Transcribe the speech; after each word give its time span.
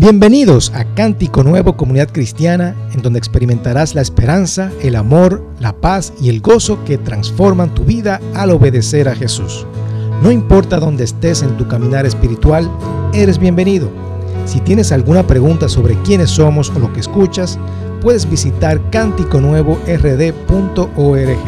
Bienvenidos 0.00 0.72
a 0.74 0.84
Cántico 0.94 1.44
Nuevo 1.44 1.76
Comunidad 1.76 2.08
Cristiana, 2.10 2.74
en 2.94 3.02
donde 3.02 3.18
experimentarás 3.18 3.94
la 3.94 4.00
esperanza, 4.00 4.72
el 4.80 4.96
amor, 4.96 5.44
la 5.60 5.74
paz 5.74 6.14
y 6.18 6.30
el 6.30 6.40
gozo 6.40 6.82
que 6.86 6.96
transforman 6.96 7.74
tu 7.74 7.84
vida 7.84 8.18
al 8.34 8.50
obedecer 8.50 9.10
a 9.10 9.14
Jesús. 9.14 9.66
No 10.22 10.30
importa 10.30 10.78
dónde 10.78 11.04
estés 11.04 11.42
en 11.42 11.54
tu 11.58 11.68
caminar 11.68 12.06
espiritual, 12.06 12.70
eres 13.12 13.36
bienvenido. 13.36 13.90
Si 14.46 14.60
tienes 14.60 14.90
alguna 14.90 15.26
pregunta 15.26 15.68
sobre 15.68 16.00
quiénes 16.00 16.30
somos 16.30 16.70
o 16.70 16.78
lo 16.78 16.90
que 16.94 17.00
escuchas, 17.00 17.58
puedes 18.00 18.26
visitar 18.26 18.80
cánticonuevord.org. 18.88 21.38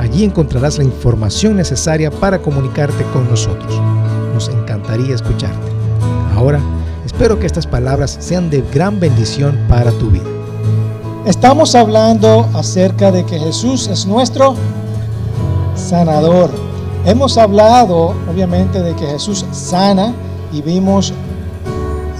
Allí 0.00 0.24
encontrarás 0.24 0.78
la 0.78 0.84
información 0.84 1.56
necesaria 1.56 2.10
para 2.10 2.38
comunicarte 2.38 3.04
con 3.12 3.28
nosotros. 3.28 3.78
Nos 4.32 4.48
encantaría 4.48 5.14
escucharte. 5.14 5.76
Ahora, 6.34 6.58
Espero 7.16 7.38
que 7.38 7.46
estas 7.46 7.66
palabras 7.66 8.18
sean 8.20 8.50
de 8.50 8.60
gran 8.60 9.00
bendición 9.00 9.58
para 9.70 9.90
tu 9.90 10.10
vida. 10.10 10.28
Estamos 11.24 11.74
hablando 11.74 12.46
acerca 12.52 13.10
de 13.10 13.24
que 13.24 13.38
Jesús 13.38 13.88
es 13.88 14.04
nuestro 14.04 14.54
sanador. 15.74 16.50
Hemos 17.06 17.38
hablado, 17.38 18.14
obviamente, 18.30 18.82
de 18.82 18.94
que 18.96 19.06
Jesús 19.06 19.46
sana 19.50 20.12
y 20.52 20.60
vimos 20.60 21.14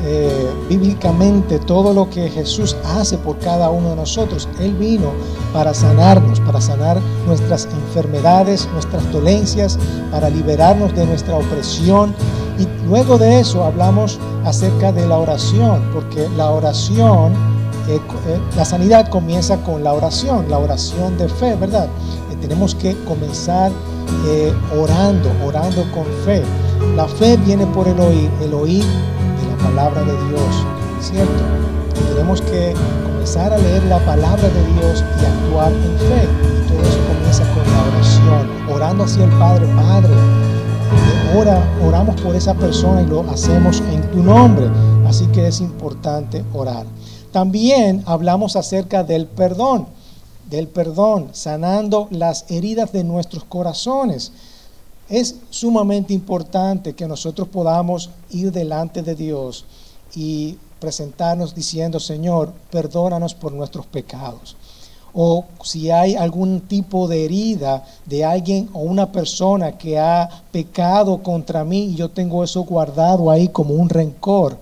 eh, 0.07 0.51
bíblicamente 0.71 1.59
todo 1.59 1.93
lo 1.93 2.09
que 2.09 2.31
Jesús 2.31 2.75
hace 2.97 3.19
por 3.19 3.39
cada 3.39 3.69
uno 3.69 3.91
de 3.91 3.97
nosotros. 3.97 4.49
Él 4.61 4.73
vino 4.77 5.11
para 5.53 5.75
sanarnos, 5.75 6.41
para 6.41 6.59
sanar 6.59 6.99
nuestras 7.27 7.67
enfermedades, 7.67 8.67
nuestras 8.73 9.13
dolencias, 9.13 9.79
para 10.11 10.31
liberarnos 10.31 10.97
de 10.97 11.05
nuestra 11.05 11.37
opresión 11.37 12.15
y 12.59 12.67
luego 12.87 13.19
de 13.19 13.41
eso 13.41 13.65
hablamos 13.65 14.19
acerca 14.45 14.93
de 14.93 15.07
la 15.07 15.19
oración, 15.19 15.83
porque 15.93 16.29
la 16.37 16.51
oración, 16.51 17.33
eh, 17.89 18.01
eh, 18.27 18.41
la 18.57 18.65
sanidad 18.65 19.09
comienza 19.09 19.59
con 19.59 19.85
la 19.85 19.93
oración, 19.93 20.47
la 20.49 20.59
oración 20.59 21.19
de 21.19 21.29
fe, 21.29 21.55
¿verdad? 21.57 21.87
Eh, 22.31 22.37
tenemos 22.41 22.75
que 22.75 22.97
comenzar 23.05 23.73
orando, 24.81 25.31
orando 25.45 25.85
con 25.93 26.05
fe. 26.25 26.43
La 26.95 27.07
fe 27.07 27.37
viene 27.39 27.67
por 27.67 27.89
el 27.89 27.99
oír, 27.99 28.31
el 28.41 28.55
oír 28.55 28.85
de 28.85 29.51
la 29.51 29.69
palabra 29.69 30.01
de 30.03 30.13
Dios, 30.29 30.65
¿cierto? 31.01 31.43
tenemos 32.09 32.41
que 32.41 32.75
comenzar 33.05 33.53
a 33.53 33.59
leer 33.59 33.83
la 33.85 33.99
palabra 34.07 34.49
de 34.49 34.81
Dios 34.81 35.05
y 35.21 35.25
actuar 35.25 35.73
en 35.73 35.99
fe. 35.99 36.25
Y 36.25 36.69
todo 36.69 36.81
eso 36.81 36.99
comienza 37.09 37.45
con 37.53 37.63
la 37.73 37.97
oración, 37.97 38.75
orando 38.75 39.05
hacia 39.05 39.25
el 39.25 39.31
Padre, 39.31 39.67
Padre 39.77 40.46
ora, 41.37 41.63
oramos 41.85 42.21
por 42.21 42.35
esa 42.35 42.55
persona 42.55 43.03
y 43.03 43.07
lo 43.07 43.21
hacemos 43.31 43.81
en 43.81 44.11
tu 44.11 44.23
nombre. 44.23 44.67
Así 45.07 45.27
que 45.27 45.47
es 45.47 45.61
importante 45.61 46.45
orar. 46.53 46.87
También 47.33 48.03
hablamos 48.07 48.57
acerca 48.57 49.05
del 49.05 49.27
perdón, 49.27 49.87
del 50.49 50.69
perdón, 50.69 51.29
sanando 51.33 52.09
las 52.11 52.47
heridas 52.49 52.93
de 52.93 53.05
nuestros 53.05 53.45
corazones. 53.45 54.33
Es 55.09 55.37
sumamente 55.51 56.15
importante 56.15 56.95
que 56.95 57.07
nosotros 57.07 57.49
podamos 57.49 58.11
ir 58.31 58.51
delante 58.51 59.03
de 59.03 59.15
Dios 59.15 59.65
y 60.15 60.59
presentarnos 60.81 61.55
diciendo, 61.55 62.01
Señor, 62.01 62.53
perdónanos 62.71 63.35
por 63.35 63.53
nuestros 63.53 63.87
pecados 63.87 64.57
o 65.19 65.47
si 65.65 65.91
hay 65.91 66.15
algún 66.15 66.61
tipo 66.61 67.09
de 67.09 67.25
herida 67.25 67.83
de 68.05 68.23
alguien 68.23 68.69
o 68.75 68.81
una 68.81 69.11
persona 69.11 69.73
que 69.79 69.99
ha 69.99 70.29
pecado 70.53 71.23
contra 71.23 71.65
mí 71.65 71.85
y 71.87 71.95
yo 71.95 72.11
tengo 72.11 72.45
eso 72.45 72.65
guardado 72.65 73.31
ahí 73.31 73.49
como 73.49 73.73
un 73.73 73.89
rencor. 73.89 74.59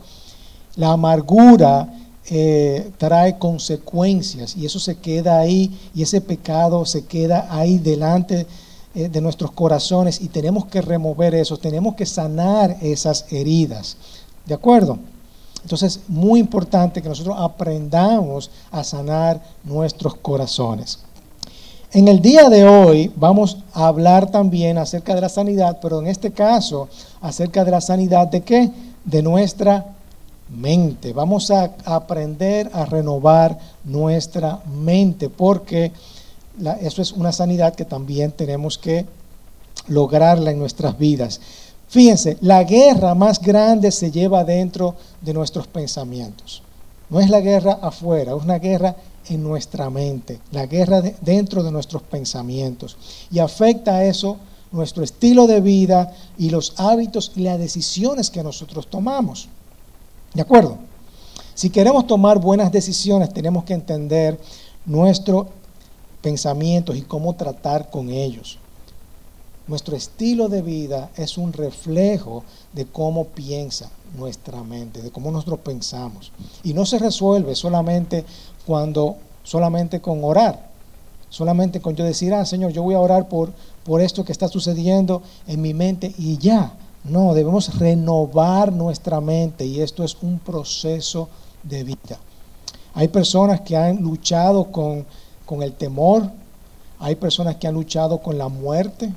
La 0.76 0.92
amargura 0.92 1.92
eh, 2.30 2.92
trae 2.98 3.36
consecuencias 3.36 4.56
y 4.56 4.64
eso 4.64 4.78
se 4.78 4.94
queda 4.94 5.40
ahí 5.40 5.76
y 5.92 6.02
ese 6.02 6.20
pecado 6.20 6.86
se 6.86 7.04
queda 7.04 7.48
ahí 7.50 7.78
delante 7.78 8.46
eh, 8.94 9.08
de 9.08 9.20
nuestros 9.20 9.50
corazones 9.50 10.20
y 10.20 10.28
tenemos 10.28 10.66
que 10.66 10.80
remover 10.80 11.34
eso, 11.34 11.56
tenemos 11.56 11.96
que 11.96 12.06
sanar 12.06 12.76
esas 12.80 13.26
heridas. 13.32 13.96
¿De 14.46 14.54
acuerdo? 14.54 15.00
Entonces, 15.64 16.00
muy 16.08 16.40
importante 16.40 17.00
que 17.00 17.08
nosotros 17.08 17.36
aprendamos 17.38 18.50
a 18.70 18.84
sanar 18.84 19.40
nuestros 19.64 20.14
corazones. 20.16 20.98
En 21.90 22.06
el 22.06 22.20
día 22.20 22.50
de 22.50 22.66
hoy 22.66 23.10
vamos 23.16 23.58
a 23.72 23.86
hablar 23.86 24.30
también 24.30 24.76
acerca 24.76 25.14
de 25.14 25.22
la 25.22 25.28
sanidad, 25.30 25.78
pero 25.80 26.00
en 26.00 26.08
este 26.08 26.32
caso 26.32 26.88
acerca 27.22 27.64
de 27.64 27.70
la 27.70 27.80
sanidad 27.80 28.26
de 28.26 28.42
qué? 28.42 28.70
De 29.04 29.22
nuestra 29.22 29.86
mente. 30.54 31.14
Vamos 31.14 31.50
a 31.50 31.70
aprender 31.86 32.70
a 32.74 32.84
renovar 32.84 33.58
nuestra 33.84 34.60
mente 34.66 35.30
porque 35.30 35.92
eso 36.82 37.00
es 37.00 37.12
una 37.12 37.32
sanidad 37.32 37.74
que 37.74 37.86
también 37.86 38.32
tenemos 38.32 38.76
que 38.76 39.06
lograrla 39.86 40.50
en 40.50 40.58
nuestras 40.58 40.98
vidas. 40.98 41.40
Fíjense, 41.94 42.36
la 42.40 42.64
guerra 42.64 43.14
más 43.14 43.40
grande 43.40 43.92
se 43.92 44.10
lleva 44.10 44.42
dentro 44.42 44.96
de 45.20 45.32
nuestros 45.32 45.68
pensamientos. 45.68 46.60
No 47.08 47.20
es 47.20 47.30
la 47.30 47.38
guerra 47.38 47.78
afuera, 47.80 48.34
es 48.34 48.42
una 48.42 48.58
guerra 48.58 48.96
en 49.28 49.44
nuestra 49.44 49.88
mente, 49.90 50.40
la 50.50 50.66
guerra 50.66 51.00
dentro 51.20 51.62
de 51.62 51.70
nuestros 51.70 52.02
pensamientos. 52.02 52.96
Y 53.30 53.38
afecta 53.38 53.94
a 53.94 54.04
eso 54.04 54.38
nuestro 54.72 55.04
estilo 55.04 55.46
de 55.46 55.60
vida 55.60 56.12
y 56.36 56.50
los 56.50 56.74
hábitos 56.78 57.30
y 57.36 57.42
las 57.42 57.60
decisiones 57.60 58.28
que 58.28 58.42
nosotros 58.42 58.88
tomamos. 58.88 59.46
¿De 60.34 60.42
acuerdo? 60.42 60.78
Si 61.54 61.70
queremos 61.70 62.08
tomar 62.08 62.40
buenas 62.40 62.72
decisiones, 62.72 63.32
tenemos 63.32 63.62
que 63.62 63.74
entender 63.74 64.40
nuestros 64.84 65.46
pensamientos 66.20 66.96
y 66.96 67.02
cómo 67.02 67.36
tratar 67.36 67.88
con 67.88 68.10
ellos. 68.10 68.58
Nuestro 69.66 69.96
estilo 69.96 70.50
de 70.50 70.60
vida 70.60 71.10
es 71.16 71.38
un 71.38 71.54
reflejo 71.54 72.44
de 72.74 72.84
cómo 72.84 73.24
piensa 73.28 73.90
nuestra 74.14 74.62
mente, 74.62 75.00
de 75.00 75.10
cómo 75.10 75.30
nosotros 75.30 75.60
pensamos. 75.60 76.32
Y 76.62 76.74
no 76.74 76.84
se 76.84 76.98
resuelve 76.98 77.54
solamente 77.54 78.26
cuando, 78.66 79.16
solamente 79.42 80.02
con 80.02 80.22
orar, 80.22 80.68
solamente 81.30 81.80
con 81.80 81.96
yo 81.96 82.04
decir, 82.04 82.34
ah, 82.34 82.44
Señor, 82.44 82.72
yo 82.72 82.82
voy 82.82 82.94
a 82.94 83.00
orar 83.00 83.26
por, 83.26 83.52
por 83.84 84.02
esto 84.02 84.22
que 84.22 84.32
está 84.32 84.48
sucediendo 84.48 85.22
en 85.46 85.62
mi 85.62 85.72
mente 85.72 86.14
y 86.18 86.36
ya. 86.36 86.74
No, 87.02 87.32
debemos 87.32 87.78
renovar 87.78 88.70
nuestra 88.70 89.22
mente 89.22 89.64
y 89.64 89.80
esto 89.80 90.04
es 90.04 90.16
un 90.20 90.40
proceso 90.40 91.30
de 91.62 91.84
vida. 91.84 92.18
Hay 92.92 93.08
personas 93.08 93.62
que 93.62 93.78
han 93.78 94.02
luchado 94.02 94.70
con, 94.70 95.06
con 95.46 95.62
el 95.62 95.72
temor, 95.72 96.30
hay 96.98 97.14
personas 97.16 97.56
que 97.56 97.66
han 97.66 97.74
luchado 97.74 98.18
con 98.18 98.36
la 98.36 98.48
muerte, 98.48 99.12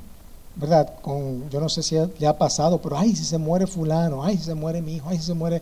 ¿verdad? 0.58 0.92
Con, 1.02 1.50
yo 1.50 1.60
no 1.60 1.70
sé 1.70 1.84
si 1.84 1.96
le 2.20 2.28
ha 2.28 2.38
pasado, 2.38 2.82
pero 2.82 2.98
ay, 2.98 3.16
si 3.16 3.24
se 3.24 3.38
muere 3.38 3.68
fulano, 3.68 4.24
ay, 4.24 4.38
si 4.38 4.46
se 4.46 4.56
muere 4.56 4.82
mi 4.82 4.96
hijo, 4.96 5.08
ay, 5.10 5.18
si 5.18 5.26
se 5.26 5.34
muere 5.34 5.62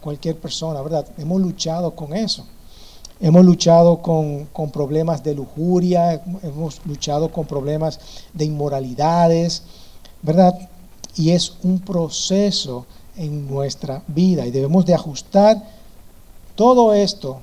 cualquier 0.00 0.36
persona, 0.36 0.80
¿verdad? 0.82 1.06
Hemos 1.18 1.40
luchado 1.40 1.94
con 1.94 2.14
eso. 2.14 2.44
Hemos 3.18 3.44
luchado 3.46 4.02
con, 4.02 4.44
con 4.52 4.70
problemas 4.70 5.24
de 5.24 5.34
lujuria, 5.34 6.22
hemos 6.42 6.84
luchado 6.84 7.30
con 7.32 7.46
problemas 7.46 7.98
de 8.34 8.44
inmoralidades, 8.44 9.62
¿verdad? 10.20 10.54
Y 11.14 11.30
es 11.30 11.54
un 11.62 11.80
proceso 11.80 12.84
en 13.16 13.48
nuestra 13.48 14.02
vida 14.06 14.46
y 14.46 14.50
debemos 14.50 14.84
de 14.84 14.92
ajustar 14.92 15.62
todo 16.54 16.92
esto 16.92 17.40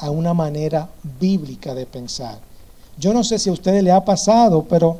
a 0.00 0.10
una 0.10 0.34
manera 0.34 0.88
bíblica 1.20 1.72
de 1.72 1.86
pensar. 1.86 2.40
Yo 2.98 3.14
no 3.14 3.22
sé 3.22 3.38
si 3.38 3.48
a 3.48 3.52
ustedes 3.52 3.84
le 3.84 3.92
ha 3.92 4.04
pasado, 4.04 4.64
pero 4.68 4.98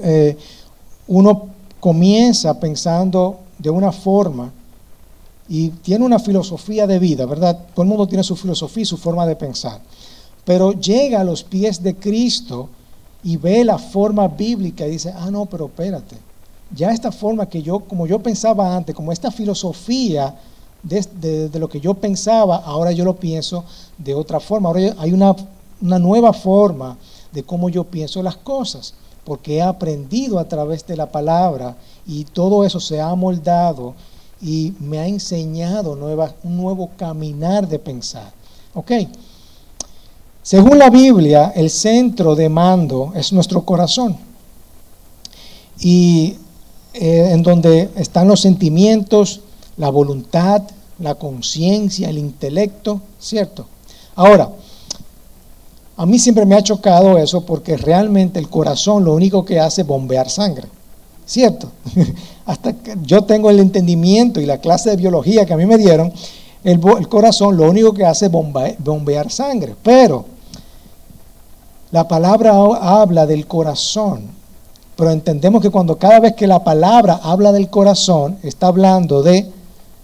eh, 0.00 0.36
uno 1.08 1.48
comienza 1.80 2.58
pensando 2.58 3.38
de 3.58 3.70
una 3.70 3.92
forma 3.92 4.52
y 5.48 5.68
tiene 5.68 6.04
una 6.04 6.18
filosofía 6.18 6.86
de 6.86 6.98
vida, 6.98 7.26
¿verdad? 7.26 7.66
Todo 7.74 7.82
el 7.82 7.88
mundo 7.88 8.06
tiene 8.06 8.24
su 8.24 8.34
filosofía 8.36 8.82
y 8.82 8.86
su 8.86 8.96
forma 8.96 9.26
de 9.26 9.36
pensar. 9.36 9.80
Pero 10.44 10.72
llega 10.72 11.20
a 11.20 11.24
los 11.24 11.44
pies 11.44 11.82
de 11.82 11.94
Cristo 11.94 12.68
y 13.22 13.36
ve 13.36 13.64
la 13.64 13.78
forma 13.78 14.28
bíblica 14.28 14.86
y 14.86 14.92
dice, 14.92 15.12
ah, 15.16 15.30
no, 15.30 15.46
pero 15.46 15.66
espérate. 15.66 16.16
Ya 16.74 16.90
esta 16.90 17.12
forma 17.12 17.48
que 17.48 17.62
yo, 17.62 17.80
como 17.80 18.06
yo 18.06 18.18
pensaba 18.20 18.76
antes, 18.76 18.94
como 18.94 19.12
esta 19.12 19.30
filosofía 19.30 20.34
de, 20.82 21.50
lo 21.54 21.68
que 21.68 21.80
yo 21.80 21.94
pensaba, 21.94 22.56
ahora 22.56 22.92
yo 22.92 23.04
lo 23.04 23.16
pienso 23.16 23.64
de 23.98 24.14
otra 24.14 24.40
forma. 24.40 24.68
Ahora 24.68 24.94
hay 24.98 25.12
una, 25.12 25.34
una 25.80 25.98
nueva 25.98 26.32
forma 26.32 26.96
de 27.32 27.44
cómo 27.44 27.68
yo 27.68 27.84
pienso 27.84 28.22
las 28.22 28.36
cosas 28.36 28.94
porque 29.26 29.56
he 29.56 29.62
aprendido 29.62 30.38
a 30.38 30.48
través 30.48 30.86
de 30.86 30.96
la 30.96 31.10
palabra 31.10 31.76
y 32.06 32.24
todo 32.24 32.64
eso 32.64 32.78
se 32.78 33.00
ha 33.00 33.12
moldado 33.16 33.94
y 34.40 34.72
me 34.78 35.00
ha 35.00 35.06
enseñado 35.08 35.92
un 35.92 36.56
nuevo 36.56 36.90
caminar 36.96 37.66
de 37.66 37.80
pensar. 37.80 38.32
¿Ok? 38.74 38.92
Según 40.42 40.78
la 40.78 40.90
Biblia, 40.90 41.52
el 41.56 41.70
centro 41.70 42.36
de 42.36 42.48
mando 42.48 43.12
es 43.16 43.32
nuestro 43.32 43.62
corazón. 43.62 44.16
Y 45.80 46.36
eh, 46.94 47.30
en 47.32 47.42
donde 47.42 47.90
están 47.96 48.28
los 48.28 48.42
sentimientos, 48.42 49.40
la 49.76 49.90
voluntad, 49.90 50.62
la 51.00 51.16
conciencia, 51.16 52.08
el 52.08 52.18
intelecto, 52.18 53.00
¿cierto? 53.18 53.66
Ahora, 54.14 54.50
a 55.96 56.04
mí 56.04 56.18
siempre 56.18 56.44
me 56.44 56.54
ha 56.54 56.62
chocado 56.62 57.16
eso 57.16 57.46
porque 57.46 57.76
realmente 57.76 58.38
el 58.38 58.50
corazón 58.50 59.04
lo 59.04 59.14
único 59.14 59.44
que 59.44 59.58
hace 59.58 59.80
es 59.80 59.86
bombear 59.86 60.28
sangre, 60.28 60.68
¿cierto? 61.24 61.70
Hasta 62.46 62.74
que 62.74 62.96
yo 63.02 63.24
tengo 63.24 63.48
el 63.48 63.60
entendimiento 63.60 64.40
y 64.40 64.46
la 64.46 64.58
clase 64.58 64.90
de 64.90 64.96
biología 64.96 65.46
que 65.46 65.54
a 65.54 65.56
mí 65.56 65.64
me 65.64 65.78
dieron, 65.78 66.12
el, 66.64 66.80
corazón 67.08 67.56
lo 67.56 67.70
único 67.70 67.94
que 67.94 68.04
hace 68.04 68.26
es 68.26 68.32
bombear 68.32 69.30
sangre, 69.30 69.74
pero 69.82 70.26
la 71.92 72.06
palabra 72.06 72.52
habla 72.52 73.24
del 73.24 73.46
corazón, 73.46 74.28
pero 74.96 75.10
entendemos 75.10 75.62
que 75.62 75.70
cuando 75.70 75.96
cada 75.96 76.20
vez 76.20 76.34
que 76.34 76.46
la 76.46 76.62
palabra 76.62 77.20
habla 77.22 77.52
del 77.52 77.70
corazón, 77.70 78.38
está 78.42 78.66
hablando 78.66 79.22
de 79.22 79.50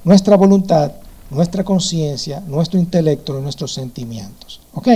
nuestra 0.05 0.37
voluntad, 0.37 0.93
nuestra 1.31 1.65
conciencia, 1.65 2.43
nuestro 2.47 2.79
intelecto, 2.79 3.39
nuestros 3.41 3.75
sentimientos. 3.75 4.61
¿Ok? 4.75 4.89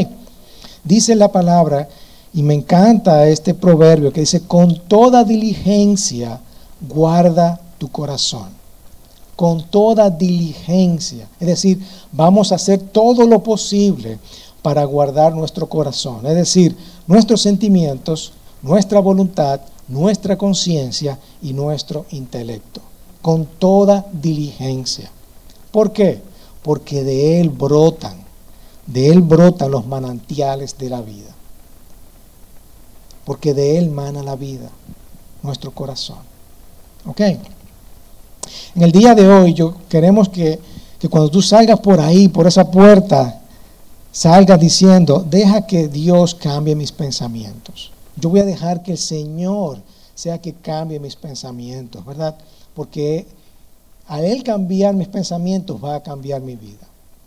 Dice 0.87 1.15
la 1.17 1.31
palabra, 1.31 1.89
y 2.33 2.43
me 2.43 2.55
encanta 2.55 3.27
este 3.29 3.55
proverbio 3.55 4.13
que 4.13 4.21
dice, 4.21 4.43
con 4.43 4.79
toda 4.89 5.25
diligencia 5.25 6.41
guarda 6.81 7.61
tu 7.79 7.89
corazón. 7.89 8.49
Con 9.35 9.65
toda 9.65 10.09
diligencia. 10.09 11.29
Es 11.41 11.47
decir, 11.47 11.81
vamos 12.13 12.53
a 12.53 12.55
hacer 12.55 12.81
todo 12.81 13.27
lo 13.27 13.43
posible 13.43 14.19
para 14.63 14.85
guardar 14.85 15.35
nuestro 15.35 15.69
corazón. 15.69 16.27
Es 16.27 16.35
decir, 16.35 16.77
nuestros 17.07 17.43
sentimientos, 17.43 18.33
nuestra 18.63 19.01
voluntad, 19.01 19.61
nuestra 19.89 20.37
conciencia 20.37 21.19
y 21.43 21.53
nuestro 21.53 22.07
intelecto, 22.11 22.81
con 23.23 23.47
toda 23.59 24.07
diligencia. 24.13 25.11
¿Por 25.71 25.93
qué? 25.93 26.21
Porque 26.63 27.03
de 27.03 27.41
Él 27.41 27.51
brotan, 27.51 28.26
de 28.87 29.09
Él 29.09 29.21
brotan 29.21 29.71
los 29.71 29.87
manantiales 29.87 30.77
de 30.79 30.91
la 30.91 31.01
vida. 31.01 31.35
Porque 33.25 33.55
de 33.55 33.79
Él 33.79 33.91
mana 33.91 34.23
la 34.23 34.37
vida, 34.37 34.71
nuestro 35.43 35.71
corazón. 35.73 36.19
¿Ok? 37.07 37.21
En 37.21 38.83
el 38.83 38.93
día 38.93 39.15
de 39.15 39.29
hoy 39.29 39.55
yo 39.55 39.75
queremos 39.89 40.29
que, 40.29 40.61
que 40.99 41.09
cuando 41.09 41.31
tú 41.31 41.43
salgas 41.43 41.81
por 41.81 42.01
ahí, 42.01 42.29
por 42.29 42.47
esa 42.47 42.71
puerta, 42.71 43.41
salgas 44.13 44.61
diciendo, 44.61 45.25
deja 45.29 45.67
que 45.67 45.89
Dios 45.89 46.35
cambie 46.35 46.75
mis 46.75 46.93
pensamientos. 46.93 47.91
Yo 48.17 48.31
voy 48.31 48.41
a 48.41 48.45
dejar 48.45 48.83
que 48.83 48.93
el 48.93 48.99
Señor 48.99 49.79
sea 50.15 50.41
que 50.41 50.55
cambie 50.55 50.99
mis 50.99 51.17
pensamientos, 51.17 52.05
¿verdad? 52.05 52.37
Porque 52.75 53.27
al 54.07 54.25
Él 54.25 54.43
cambiar 54.43 54.95
mis 54.95 55.09
pensamientos 55.09 55.83
va 55.83 55.97
a 55.97 56.03
cambiar 56.03 56.41
mi 56.41 56.57
vida. 56.57 56.86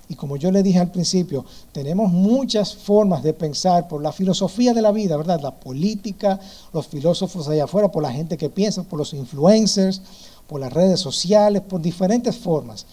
Y 0.09 0.15
como 0.15 0.37
yo 0.37 0.51
le 0.51 0.63
dije 0.63 0.79
al 0.79 0.91
principio, 0.91 1.45
tenemos 1.71 2.11
muchas 2.11 2.75
formas 2.75 3.21
de 3.21 3.31
pensar 3.31 3.87
por 3.87 4.01
la 4.01 4.11
filosofía 4.11 4.73
de 4.73 4.81
la 4.81 4.91
vida, 4.91 5.15
¿verdad? 5.15 5.39
La 5.39 5.51
política, 5.51 6.39
los 6.73 6.87
filósofos 6.87 7.47
allá 7.47 7.65
afuera, 7.65 7.91
por 7.91 8.01
la 8.01 8.11
gente 8.11 8.35
que 8.35 8.49
piensa, 8.49 8.81
por 8.81 8.97
los 8.97 9.13
influencers, 9.13 10.01
por 10.47 10.59
las 10.59 10.73
redes 10.73 10.99
sociales, 10.99 11.61
por 11.61 11.79
diferentes 11.79 12.35
formas. 12.35 12.87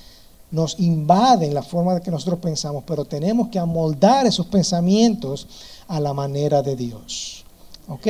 Nos 0.50 0.78
invaden 0.78 1.54
la 1.54 1.62
forma 1.62 1.94
de 1.94 2.02
que 2.02 2.10
nosotros 2.10 2.38
pensamos, 2.38 2.84
pero 2.86 3.06
tenemos 3.06 3.48
que 3.48 3.58
amoldar 3.58 4.26
esos 4.26 4.46
pensamientos 4.46 5.48
a 5.88 5.98
la 5.98 6.12
manera 6.12 6.60
de 6.62 6.76
Dios. 6.76 7.44
¿Ok? 7.88 8.06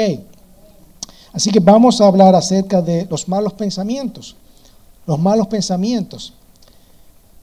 Así 1.32 1.52
que 1.52 1.60
vamos 1.60 2.00
a 2.00 2.08
hablar 2.08 2.34
acerca 2.34 2.82
de 2.82 3.06
los 3.08 3.28
malos 3.28 3.52
pensamientos. 3.52 4.34
Los 5.06 5.18
malos 5.20 5.46
pensamientos. 5.46 6.32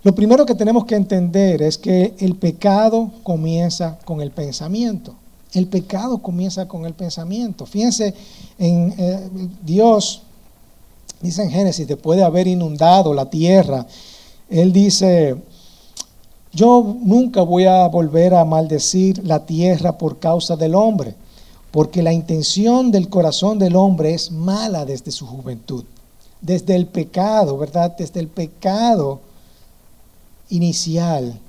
Lo 0.03 0.13
primero 0.13 0.45
que 0.45 0.55
tenemos 0.55 0.85
que 0.85 0.95
entender 0.95 1.61
es 1.61 1.77
que 1.77 2.13
el 2.19 2.35
pecado 2.35 3.09
comienza 3.23 3.97
con 4.05 4.21
el 4.21 4.31
pensamiento. 4.31 5.15
El 5.53 5.67
pecado 5.67 6.17
comienza 6.17 6.67
con 6.67 6.85
el 6.85 6.93
pensamiento. 6.93 7.65
Fíjense 7.65 8.13
en 8.57 8.93
eh, 8.97 9.29
Dios, 9.63 10.23
dice 11.21 11.43
en 11.43 11.51
Génesis, 11.51 11.87
después 11.87 12.17
de 12.17 12.25
haber 12.25 12.47
inundado 12.47 13.13
la 13.13 13.29
tierra, 13.29 13.85
Él 14.49 14.73
dice, 14.73 15.37
yo 16.51 16.95
nunca 17.01 17.41
voy 17.41 17.65
a 17.65 17.87
volver 17.87 18.33
a 18.33 18.43
maldecir 18.45 19.25
la 19.25 19.45
tierra 19.45 19.97
por 19.97 20.19
causa 20.19 20.55
del 20.55 20.75
hombre 20.75 21.15
porque 21.73 22.03
la 22.03 22.13
intención 22.13 22.91
del 22.91 23.09
corazón 23.09 23.57
del 23.57 23.75
hombre 23.75 24.13
es 24.13 24.29
mala 24.29 24.85
desde 24.85 25.09
su 25.09 25.25
juventud, 25.25 25.83
desde 26.39 26.75
el 26.75 26.85
pecado, 26.85 27.57
¿verdad? 27.57 27.95
Desde 27.97 28.19
el 28.19 28.27
pecado 28.27 29.21
inicial 30.49 31.39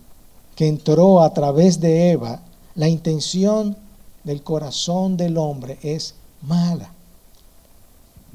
que 0.56 0.68
entró 0.68 1.20
a 1.20 1.32
través 1.32 1.80
de 1.80 2.10
Eva, 2.10 2.40
la 2.74 2.88
intención 2.88 3.76
del 4.22 4.42
corazón 4.42 5.16
del 5.16 5.36
hombre 5.36 5.78
es 5.82 6.14
mala. 6.42 6.92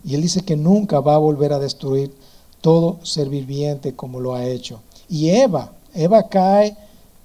Y 0.04 0.16
él 0.16 0.22
dice 0.22 0.42
que 0.42 0.56
nunca 0.56 1.00
va 1.00 1.16
a 1.16 1.20
volver 1.20 1.54
a 1.54 1.60
destruir 1.60 2.14
todo 2.62 3.00
ser 3.04 3.30
viviente 3.30 3.96
como 3.96 4.20
lo 4.20 4.36
ha 4.36 4.46
hecho. 4.46 4.82
Y 5.10 5.30
Eva, 5.30 5.72
Eva 5.94 6.28
cae 6.30 6.76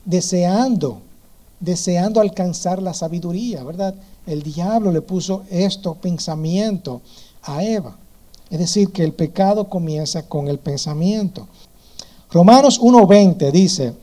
deseando, 0.05 0.99
deseando 1.61 2.21
alcanzar 2.21 2.81
la 2.81 2.95
sabiduría, 2.95 3.63
¿verdad? 3.65 3.95
el 4.27 4.43
diablo 4.43 4.91
le 4.91 5.03
puso 5.03 5.45
esto 5.51 5.95
pensamiento 5.95 7.01
a 7.43 7.63
Eva. 7.63 7.97
Es 8.51 8.59
decir, 8.59 8.93
que 8.93 9.05
el 9.05 9.13
pecado 9.13 9.69
comienza 9.69 10.27
con 10.29 10.49
el 10.49 10.59
pensamiento. 10.59 11.49
Romanos 12.35 12.81
1.20 12.81 13.53
dice, 13.53 13.95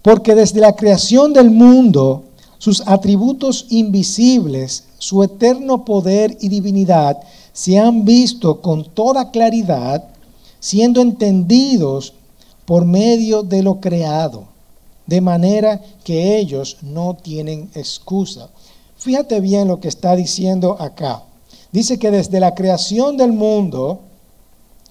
porque 0.00 0.34
desde 0.34 0.60
la 0.60 0.74
creación 0.74 1.34
del 1.34 1.50
mundo, 1.50 2.24
sus 2.56 2.82
atributos 2.86 3.66
invisibles, 3.68 4.84
su 4.96 5.22
eterno 5.22 5.84
poder 5.84 6.38
y 6.40 6.48
divinidad, 6.48 7.18
se 7.52 7.78
han 7.78 8.06
visto 8.06 8.62
con 8.62 8.82
toda 8.94 9.30
claridad, 9.30 10.02
siendo 10.58 11.02
entendidos 11.02 12.14
por 12.64 12.86
medio 12.86 13.42
de 13.42 13.62
lo 13.62 13.78
creado, 13.78 14.44
de 15.04 15.20
manera 15.20 15.82
que 16.02 16.38
ellos 16.38 16.78
no 16.80 17.12
tienen 17.14 17.68
excusa. 17.74 18.48
Fíjate 18.96 19.38
bien 19.40 19.68
lo 19.68 19.80
que 19.80 19.88
está 19.88 20.16
diciendo 20.16 20.78
acá. 20.80 21.24
Dice 21.72 21.98
que 21.98 22.10
desde 22.10 22.40
la 22.40 22.54
creación 22.54 23.18
del 23.18 23.34
mundo, 23.34 24.00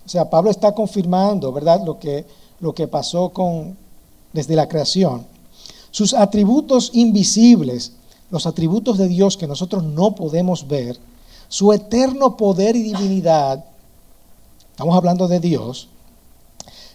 o 0.06 0.10
sea, 0.10 0.30
Pablo 0.30 0.51
está 0.51 0.74
confirmando, 0.75 1.51
¿verdad? 1.51 1.84
Lo 1.84 1.98
que, 1.98 2.45
lo 2.66 2.74
que 2.74 2.88
pasó 2.88 3.30
con, 3.30 3.78
desde 4.34 4.56
la 4.56 4.68
creación. 4.68 5.28
Sus 5.92 6.16
atributos 6.16 6.90
invisibles, 6.94 7.92
los 8.32 8.48
atributos 8.48 8.98
de 8.98 9.08
Dios 9.08 9.38
que 9.38 9.46
nosotros 9.46 9.84
no 9.84 10.16
podemos 10.16 10.68
ver, 10.68 10.98
su 11.48 11.72
eterno 11.72 12.36
poder 12.36 12.76
y 12.76 12.82
divinidad, 12.82 13.64
estamos 14.72 14.98
hablando 14.98 15.28
de 15.28 15.40
Dios, 15.40 15.90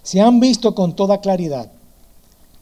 se 0.03 0.21
han 0.21 0.41
visto 0.41 0.75
con 0.75 0.97
toda 0.97 1.21
claridad 1.21 1.71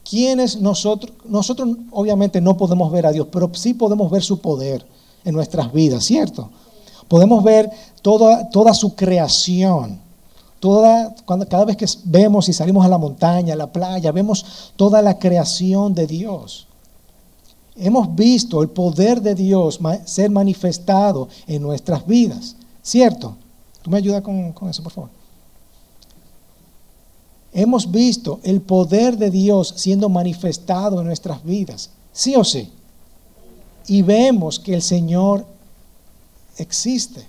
quienes 0.07 0.59
nosotros, 0.61 1.11
nosotros 1.25 1.69
obviamente 1.91 2.41
no 2.41 2.57
podemos 2.57 2.91
ver 2.91 3.07
a 3.07 3.11
Dios, 3.11 3.27
pero 3.31 3.49
sí 3.53 3.73
podemos 3.73 4.11
ver 4.11 4.21
su 4.21 4.39
poder 4.39 4.85
en 5.25 5.33
nuestras 5.33 5.73
vidas, 5.73 6.03
¿cierto? 6.03 6.49
Podemos 7.07 7.43
ver 7.43 7.69
toda, 8.03 8.49
toda 8.49 8.73
su 8.73 8.95
creación. 8.95 9.99
Toda, 10.59 11.15
cuando, 11.25 11.47
cada 11.47 11.65
vez 11.65 11.77
que 11.77 11.85
vemos 12.05 12.49
y 12.49 12.53
salimos 12.53 12.85
a 12.85 12.89
la 12.89 12.97
montaña, 12.97 13.53
a 13.53 13.57
la 13.57 13.71
playa, 13.71 14.11
vemos 14.11 14.73
toda 14.75 15.01
la 15.01 15.17
creación 15.17 15.93
de 15.93 16.05
Dios. 16.05 16.67
Hemos 17.75 18.13
visto 18.13 18.61
el 18.61 18.69
poder 18.69 19.21
de 19.21 19.35
Dios 19.35 19.79
ser 20.05 20.29
manifestado 20.29 21.29
en 21.47 21.61
nuestras 21.61 22.05
vidas, 22.05 22.55
¿cierto? 22.81 23.35
¿Tú 23.81 23.89
me 23.89 23.97
ayudas 23.97 24.21
con, 24.21 24.51
con 24.51 24.69
eso, 24.69 24.83
por 24.83 24.91
favor? 24.91 25.19
hemos 27.53 27.89
visto 27.89 28.39
el 28.43 28.61
poder 28.61 29.17
de 29.17 29.31
Dios 29.31 29.73
siendo 29.75 30.09
manifestado 30.09 30.99
en 30.99 31.07
nuestras 31.07 31.43
vidas, 31.43 31.89
sí 32.13 32.35
o 32.35 32.43
sí. 32.43 32.69
Y 33.87 34.01
vemos 34.01 34.59
que 34.59 34.73
el 34.73 34.81
Señor 34.81 35.45
existe, 36.57 37.25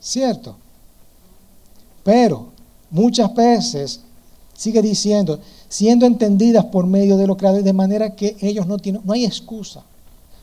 ¿cierto? 0.00 0.56
Pero 2.08 2.46
muchas 2.90 3.34
veces 3.34 4.00
sigue 4.54 4.80
diciendo, 4.80 5.40
siendo 5.68 6.06
entendidas 6.06 6.64
por 6.64 6.86
medio 6.86 7.18
de 7.18 7.26
lo 7.26 7.36
creado, 7.36 7.62
de 7.62 7.72
manera 7.74 8.16
que 8.16 8.34
ellos 8.40 8.66
no 8.66 8.78
tienen, 8.78 9.02
no 9.04 9.12
hay 9.12 9.26
excusa, 9.26 9.82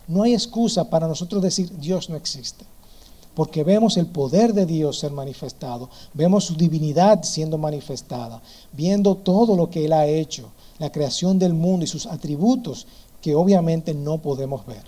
no 0.08 0.22
hay 0.22 0.36
excusa 0.36 0.88
para 0.88 1.08
nosotros 1.08 1.42
decir 1.42 1.76
Dios 1.80 2.08
no 2.08 2.18
existe 2.18 2.64
porque 3.34 3.64
vemos 3.64 3.98
el 3.98 4.06
poder 4.06 4.54
de 4.54 4.68
Dios 4.68 5.00
ser 5.00 5.12
manifestado, 5.12 5.90
vemos 6.14 6.46
su 6.46 6.56
divinidad 6.56 7.24
siendo 7.24 7.58
manifestada, 7.58 8.44
viendo 8.72 9.16
todo 9.16 9.56
lo 9.58 9.72
que 9.72 9.86
Él 9.86 9.94
ha 9.94 10.06
hecho, 10.06 10.52
la 10.78 10.92
creación 10.92 11.40
del 11.40 11.56
mundo 11.56 11.84
y 11.84 11.88
sus 11.88 12.06
atributos 12.06 12.86
que 13.22 13.34
obviamente 13.34 13.96
no 13.96 14.20
podemos 14.20 14.68
ver. 14.68 14.84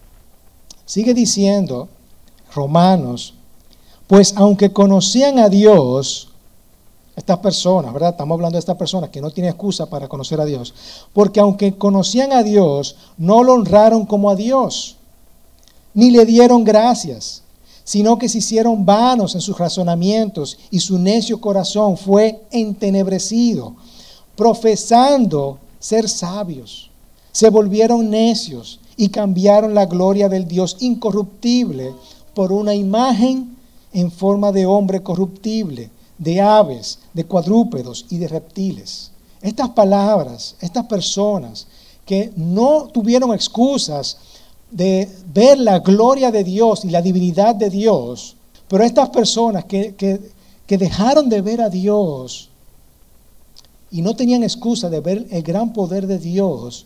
Sigue 0.86 1.16
diciendo 1.16 1.90
Romanos, 2.54 3.34
pues 4.06 4.36
aunque 4.38 4.72
conocían 4.72 5.40
a 5.40 5.50
Dios, 5.50 6.30
estas 7.18 7.40
personas, 7.40 7.92
¿verdad? 7.92 8.12
Estamos 8.12 8.36
hablando 8.36 8.58
de 8.58 8.60
estas 8.60 8.78
personas 8.78 9.10
que 9.10 9.22
no 9.22 9.32
tienen 9.32 9.52
excusa 9.52 9.88
para 9.88 10.08
conocer 10.08 10.40
a 10.40 10.46
Dios. 10.46 10.74
Porque 11.14 11.40
aunque 11.40 11.76
conocían 11.76 12.32
a 12.32 12.44
Dios, 12.44 12.96
no 13.18 13.44
lo 13.44 13.54
honraron 13.54 14.06
como 14.06 14.30
a 14.30 14.36
Dios, 14.36 14.98
ni 15.96 16.12
le 16.12 16.28
dieron 16.28 16.64
gracias, 16.64 17.42
sino 17.84 18.20
que 18.20 18.30
se 18.30 18.38
hicieron 18.38 18.86
vanos 18.86 19.34
en 19.34 19.42
sus 19.42 19.58
razonamientos 19.58 20.60
y 20.70 20.80
su 20.80 21.00
necio 21.00 21.42
corazón 21.42 21.98
fue 21.98 22.44
entenebrecido, 22.52 23.74
profesando 24.36 25.58
ser 25.80 26.08
sabios. 26.08 26.92
Se 27.32 27.50
volvieron 27.50 28.12
necios 28.12 28.80
y 28.96 29.10
cambiaron 29.10 29.74
la 29.74 29.88
gloria 29.88 30.30
del 30.30 30.48
Dios 30.48 30.78
incorruptible 30.82 31.96
por 32.36 32.52
una 32.52 32.76
imagen 32.76 33.58
en 33.92 34.12
forma 34.12 34.52
de 34.52 34.68
hombre 34.68 35.02
corruptible 35.02 35.90
de 36.18 36.42
aves, 36.42 37.00
de 37.14 37.26
cuadrúpedos 37.26 38.06
y 38.10 38.18
de 38.18 38.28
reptiles. 38.28 39.12
Estas 39.42 39.70
palabras, 39.70 40.56
estas 40.62 40.86
personas 40.86 41.68
que 42.06 42.32
no 42.36 42.88
tuvieron 42.88 43.34
excusas 43.34 44.18
de 44.72 45.10
ver 45.34 45.60
la 45.60 45.80
gloria 45.80 46.32
de 46.32 46.44
Dios 46.44 46.84
y 46.86 46.90
la 46.90 47.02
divinidad 47.02 47.56
de 47.56 47.70
Dios, 47.70 48.36
pero 48.68 48.84
estas 48.84 49.10
personas 49.10 49.66
que, 49.66 49.96
que 49.96 50.78
dejaron 50.78 51.30
de 51.30 51.42
ver 51.42 51.62
a 51.62 51.70
Dios 51.70 52.50
y 53.92 54.02
no 54.02 54.16
tenían 54.16 54.44
excusa 54.44 54.90
de 54.90 55.00
ver 55.00 55.26
el 55.30 55.44
gran 55.44 55.72
poder 55.72 56.08
de 56.08 56.18
Dios, 56.18 56.86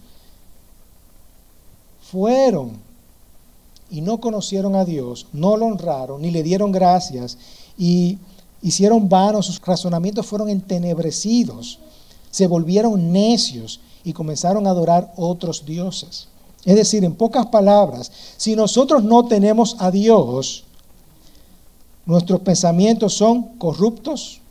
fueron 2.11 2.71
y 3.89 4.01
no 4.01 4.19
conocieron 4.19 4.75
a 4.75 4.85
Dios, 4.85 5.27
no 5.33 5.57
lo 5.57 5.65
honraron, 5.65 6.21
ni 6.21 6.31
le 6.31 6.43
dieron 6.43 6.71
gracias 6.71 7.37
y 7.77 8.17
hicieron 8.61 9.09
vanos, 9.09 9.47
sus 9.47 9.59
razonamientos 9.59 10.25
fueron 10.25 10.49
entenebrecidos, 10.49 11.79
se 12.29 12.47
volvieron 12.47 13.11
necios 13.11 13.79
y 14.03 14.13
comenzaron 14.13 14.67
a 14.67 14.71
adorar 14.71 15.13
otros 15.17 15.65
dioses. 15.65 16.27
Es 16.63 16.75
decir, 16.75 17.03
en 17.03 17.15
pocas 17.15 17.47
palabras, 17.47 18.11
si 18.37 18.55
nosotros 18.55 19.03
no 19.03 19.25
tenemos 19.25 19.75
a 19.79 19.89
Dios, 19.89 20.63
nuestros 22.05 22.41
pensamientos 22.41 23.13
son 23.13 23.57
corruptos, 23.57 24.41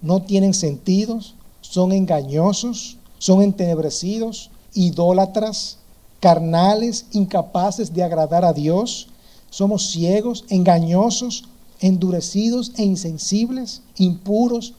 no 0.00 0.22
tienen 0.22 0.54
sentidos, 0.54 1.34
son 1.60 1.92
engañosos, 1.92 2.96
son 3.18 3.42
entenebrecidos, 3.42 4.50
idólatras, 4.74 5.78
carnales, 6.20 7.06
incapaces 7.12 7.92
de 7.92 8.02
agradar 8.02 8.44
a 8.44 8.52
Dios, 8.52 9.08
somos 9.50 9.90
ciegos, 9.90 10.44
engañosos, 10.48 11.44
endurecidos 11.80 12.72
e 12.76 12.84
insensibles, 12.84 13.82
impuros 13.96 14.74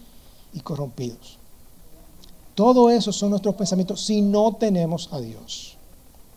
y 0.53 0.59
corrompidos. 0.61 1.37
Todo 2.55 2.89
eso 2.89 3.11
son 3.11 3.29
nuestros 3.29 3.55
pensamientos 3.55 4.01
si 4.01 4.21
no 4.21 4.53
tenemos 4.53 5.09
a 5.11 5.19
Dios. 5.19 5.77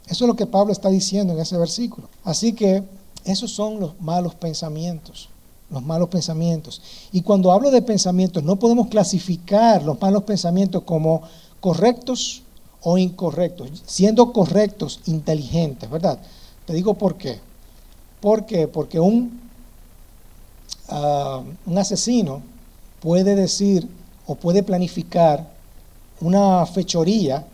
Eso 0.06 0.24
es 0.24 0.28
lo 0.28 0.36
que 0.36 0.46
Pablo 0.46 0.72
está 0.72 0.88
diciendo 0.90 1.32
en 1.32 1.40
ese 1.40 1.56
versículo. 1.56 2.08
Así 2.24 2.52
que 2.52 2.82
esos 3.24 3.52
son 3.52 3.80
los 3.80 4.00
malos 4.00 4.34
pensamientos, 4.34 5.28
los 5.70 5.82
malos 5.82 6.08
pensamientos. 6.08 6.82
Y 7.12 7.22
cuando 7.22 7.52
hablo 7.52 7.70
de 7.70 7.80
pensamientos, 7.80 8.42
no 8.42 8.56
podemos 8.56 8.88
clasificar 8.88 9.82
los 9.82 10.00
malos 10.00 10.24
pensamientos 10.24 10.82
como 10.82 11.22
correctos 11.60 12.42
o 12.82 12.98
incorrectos, 12.98 13.82
siendo 13.86 14.32
correctos, 14.32 15.00
inteligentes, 15.06 15.88
¿verdad? 15.88 16.18
Te 16.66 16.72
digo 16.72 16.94
por 16.94 17.16
qué. 17.16 17.38
¿Por 18.20 18.46
qué? 18.46 18.68
Porque 18.68 19.00
un 19.00 19.49
un 20.90 21.78
asesino 21.78 22.42
puede 23.00 23.34
decir 23.34 23.88
o 24.26 24.34
puede 24.34 24.62
planificar 24.62 25.48
una 26.20 26.66
fechoría 26.66 27.46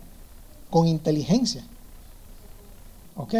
con 0.69 0.87
inteligencia. 0.87 1.63
¿Ok? 3.15 3.33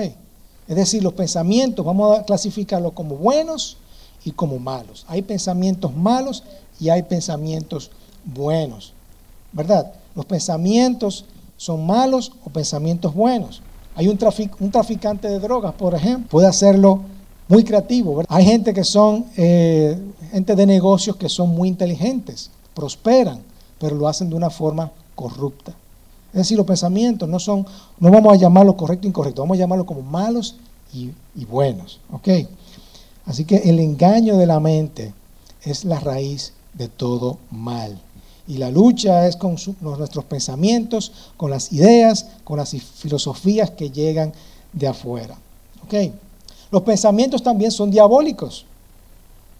Es 0.67 0.75
decir, 0.75 1.03
los 1.03 1.13
pensamientos 1.13 1.85
vamos 1.85 2.19
a 2.19 2.23
clasificarlos 2.23 2.93
como 2.93 3.15
buenos 3.15 3.77
y 4.23 4.31
como 4.31 4.59
malos. 4.59 5.05
Hay 5.07 5.21
pensamientos 5.21 5.95
malos 5.95 6.43
y 6.79 6.89
hay 6.89 7.03
pensamientos 7.03 7.91
buenos. 8.25 8.93
¿Verdad? 9.51 9.93
Los 10.15 10.25
pensamientos 10.25 11.25
son 11.55 11.85
malos 11.85 12.31
o 12.43 12.49
pensamientos 12.49 13.13
buenos. 13.13 13.61
Hay 13.95 14.07
un, 14.07 14.19
un 14.59 14.71
traficante 14.71 15.27
de 15.27 15.39
drogas, 15.39 15.73
por 15.73 15.95
ejemplo, 15.95 16.29
puede 16.29 16.47
hacerlo 16.47 17.01
muy 17.47 17.63
creativo. 17.63 18.23
Hay 18.27 18.45
gente 18.45 18.73
que 18.73 18.83
son, 18.83 19.25
eh, 19.37 19.97
gente 20.31 20.55
de 20.55 20.65
negocios 20.65 21.15
que 21.15 21.29
son 21.29 21.49
muy 21.49 21.69
inteligentes, 21.69 22.49
prosperan, 22.73 23.41
pero 23.79 23.95
lo 23.95 24.07
hacen 24.07 24.29
de 24.29 24.35
una 24.35 24.49
forma 24.49 24.91
corrupta. 25.15 25.73
Es 26.31 26.39
decir, 26.39 26.57
los 26.57 26.67
pensamientos 26.67 27.27
no 27.27 27.39
son, 27.39 27.65
no 27.99 28.11
vamos 28.11 28.33
a 28.33 28.35
llamarlo 28.35 28.75
correcto 28.75 29.07
e 29.07 29.09
incorrecto, 29.09 29.41
vamos 29.41 29.55
a 29.57 29.59
llamarlo 29.59 29.85
como 29.85 30.01
malos 30.01 30.55
y, 30.93 31.11
buenos. 31.45 31.99
¿ok? 32.11 32.27
Así 33.25 33.45
que 33.45 33.57
el 33.57 33.79
engaño 33.79 34.37
de 34.37 34.45
la 34.45 34.59
mente 34.59 35.13
es 35.63 35.85
la 35.85 35.99
raíz 35.99 36.53
de 36.73 36.87
todo 36.87 37.37
mal. 37.51 37.99
Y 38.47 38.57
la 38.57 38.71
lucha 38.71 39.27
es 39.27 39.35
con 39.35 39.57
nuestros 39.81 40.25
pensamientos, 40.25 41.11
con 41.35 41.49
las 41.49 41.73
ideas, 41.73 42.27
con 42.45 42.57
las 42.57 42.71
filosofías 42.71 43.71
que 43.71 43.89
llegan 43.89 44.31
de 44.71 44.87
afuera. 44.87 45.37
¿ok? 45.83 46.11
Los 46.71 46.83
pensamientos 46.83 47.43
también 47.43 47.71
son 47.71 47.91
diabólicos. 47.91 48.65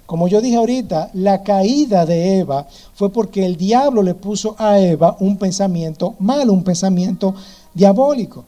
Como 0.06 0.28
yo 0.28 0.40
dije 0.40 0.56
ahorita, 0.56 1.10
la 1.14 1.44
caída 1.44 2.06
de 2.06 2.40
Eva 2.40 2.66
fue 2.96 3.12
porque 3.12 3.46
el 3.46 3.58
diablo 3.58 4.02
le 4.02 4.14
puso 4.14 4.56
a 4.58 4.80
Eva 4.80 5.18
un 5.20 5.38
pensamiento 5.38 6.16
malo, 6.20 6.54
un 6.54 6.64
pensamiento 6.64 7.36
diabólico. 7.74 8.46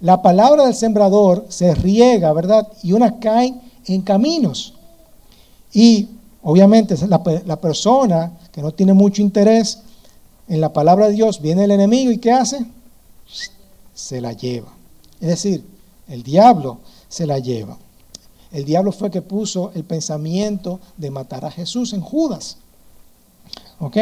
La 0.00 0.22
palabra 0.22 0.64
del 0.64 0.74
sembrador 0.74 1.44
se 1.50 1.74
riega, 1.74 2.32
¿verdad? 2.32 2.66
Y 2.82 2.94
unas 2.94 3.12
caen 3.20 3.60
en 3.84 4.00
caminos. 4.00 4.72
Y 5.72 6.08
obviamente 6.42 6.96
la, 7.06 7.22
la 7.44 7.60
persona 7.60 8.32
que 8.50 8.62
no 8.62 8.72
tiene 8.72 8.94
mucho 8.94 9.20
interés 9.20 9.80
en 10.48 10.60
la 10.60 10.72
palabra 10.72 11.08
de 11.08 11.12
Dios, 11.12 11.40
viene 11.40 11.64
el 11.64 11.70
enemigo 11.70 12.10
y 12.10 12.18
¿qué 12.18 12.32
hace? 12.32 12.66
Se 13.94 14.20
la 14.20 14.32
lleva. 14.32 14.72
Es 15.20 15.28
decir, 15.28 15.64
el 16.08 16.22
diablo 16.22 16.78
se 17.10 17.26
la 17.26 17.38
lleva. 17.38 17.76
El 18.50 18.64
diablo 18.64 18.92
fue 18.92 19.10
que 19.10 19.20
puso 19.20 19.70
el 19.74 19.84
pensamiento 19.84 20.80
de 20.96 21.10
matar 21.10 21.44
a 21.44 21.50
Jesús 21.50 21.92
en 21.92 22.00
Judas. 22.00 22.56
Ok, 23.78 23.96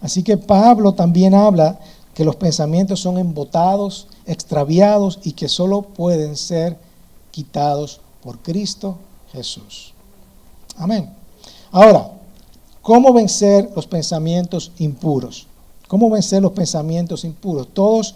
así 0.00 0.22
que 0.22 0.38
Pablo 0.38 0.92
también 0.92 1.34
habla 1.34 1.78
que 2.14 2.24
los 2.24 2.36
pensamientos 2.36 3.00
son 3.00 3.18
embotados, 3.18 4.06
extraviados 4.24 5.18
y 5.24 5.32
que 5.32 5.48
solo 5.48 5.82
pueden 5.82 6.36
ser 6.36 6.78
quitados 7.30 8.00
por 8.22 8.38
Cristo 8.38 8.96
Jesús. 9.32 9.92
Amén. 10.76 11.10
Ahora, 11.72 12.12
¿cómo 12.82 13.12
vencer 13.12 13.70
los 13.74 13.86
pensamientos 13.86 14.72
impuros? 14.78 15.46
¿Cómo 15.88 16.10
vencer 16.10 16.42
los 16.42 16.52
pensamientos 16.52 17.24
impuros? 17.24 17.68
Todos 17.72 18.14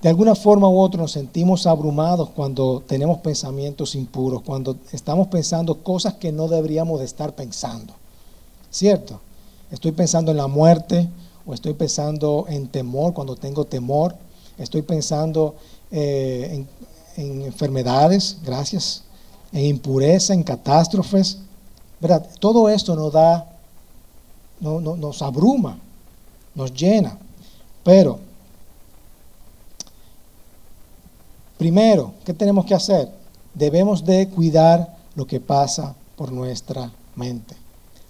de 0.00 0.08
alguna 0.08 0.36
forma 0.36 0.68
u 0.68 0.78
otra 0.78 1.00
nos 1.00 1.12
sentimos 1.12 1.66
abrumados 1.66 2.30
cuando 2.30 2.82
tenemos 2.86 3.18
pensamientos 3.18 3.96
impuros, 3.96 4.42
cuando 4.42 4.76
estamos 4.92 5.26
pensando 5.26 5.82
cosas 5.82 6.14
que 6.14 6.30
no 6.30 6.46
deberíamos 6.46 7.00
de 7.00 7.06
estar 7.06 7.34
pensando. 7.34 7.94
¿Cierto? 8.70 9.20
Estoy 9.72 9.92
pensando 9.92 10.30
en 10.30 10.36
la 10.36 10.46
muerte 10.46 11.08
o 11.44 11.52
estoy 11.52 11.74
pensando 11.74 12.46
en 12.48 12.68
temor 12.68 13.12
cuando 13.12 13.34
tengo 13.34 13.64
temor. 13.64 14.14
Estoy 14.56 14.82
pensando 14.82 15.56
eh, 15.90 16.64
en, 17.16 17.42
enfermedades, 17.42 18.38
gracias, 18.44 19.02
en 19.52 19.64
impureza, 19.64 20.32
en 20.32 20.44
catástrofes. 20.44 21.38
¿Verdad? 22.00 22.24
Todo 22.38 22.68
esto 22.68 22.94
nos 22.94 23.12
da, 23.12 23.50
no, 24.60 24.80
nos 24.80 25.22
abruma, 25.22 25.76
nos 26.54 26.72
llena. 26.72 27.18
Pero 27.82 28.27
Primero, 31.58 32.12
¿qué 32.24 32.32
tenemos 32.32 32.64
que 32.64 32.74
hacer? 32.74 33.10
Debemos 33.52 34.04
de 34.04 34.28
cuidar 34.28 34.96
lo 35.16 35.26
que 35.26 35.40
pasa 35.40 35.96
por 36.16 36.30
nuestra 36.30 36.92
mente. 37.16 37.56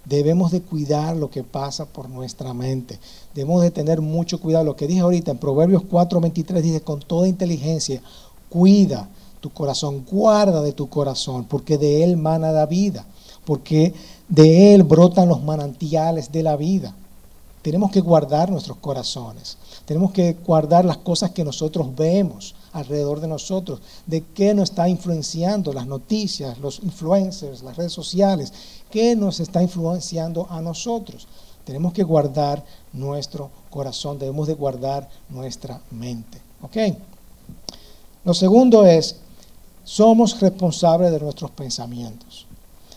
Debemos 0.04 0.52
de 0.52 0.60
cuidar 0.60 1.16
lo 1.16 1.30
que 1.30 1.42
pasa 1.42 1.86
por 1.86 2.10
nuestra 2.10 2.52
mente. 2.52 2.98
Debemos 3.34 3.62
de 3.62 3.70
tener 3.70 4.02
mucho 4.02 4.38
cuidado. 4.38 4.64
Lo 4.64 4.76
que 4.76 4.86
dije 4.86 5.00
ahorita 5.00 5.30
en 5.30 5.38
Proverbios 5.38 5.82
4:23 5.82 6.60
dice, 6.60 6.82
con 6.82 7.00
toda 7.00 7.26
inteligencia, 7.26 8.02
cuida 8.50 9.08
tu 9.40 9.50
corazón, 9.50 10.04
guarda 10.10 10.60
de 10.60 10.72
tu 10.72 10.90
corazón, 10.90 11.44
porque 11.44 11.78
de 11.78 12.04
él 12.04 12.18
mana 12.18 12.52
la 12.52 12.66
vida, 12.66 13.06
porque 13.46 13.94
de 14.28 14.74
él 14.74 14.82
brotan 14.82 15.28
los 15.28 15.42
manantiales 15.42 16.32
de 16.32 16.42
la 16.42 16.56
vida. 16.56 16.94
Tenemos 17.62 17.90
que 17.90 18.00
guardar 18.00 18.50
nuestros 18.50 18.76
corazones. 18.76 19.56
Tenemos 19.86 20.12
que 20.12 20.34
guardar 20.34 20.84
las 20.84 20.98
cosas 20.98 21.30
que 21.30 21.44
nosotros 21.44 21.94
vemos 21.96 22.54
alrededor 22.72 23.20
de 23.20 23.28
nosotros, 23.28 23.80
de 24.06 24.22
qué 24.34 24.54
nos 24.54 24.70
está 24.70 24.88
influenciando 24.88 25.72
las 25.72 25.86
noticias, 25.86 26.58
los 26.58 26.80
influencers, 26.82 27.62
las 27.62 27.76
redes 27.76 27.92
sociales, 27.92 28.52
qué 28.90 29.16
nos 29.16 29.40
está 29.40 29.62
influenciando 29.62 30.46
a 30.50 30.60
nosotros. 30.60 31.26
Tenemos 31.64 31.92
que 31.92 32.02
guardar 32.02 32.64
nuestro 32.92 33.50
corazón, 33.70 34.18
debemos 34.18 34.46
de 34.46 34.54
guardar 34.54 35.08
nuestra 35.28 35.80
mente. 35.90 36.40
¿Ok? 36.62 36.76
Lo 38.24 38.34
segundo 38.34 38.84
es, 38.84 39.16
somos 39.84 40.40
responsables 40.40 41.10
de 41.10 41.20
nuestros 41.20 41.50
pensamientos. 41.50 42.46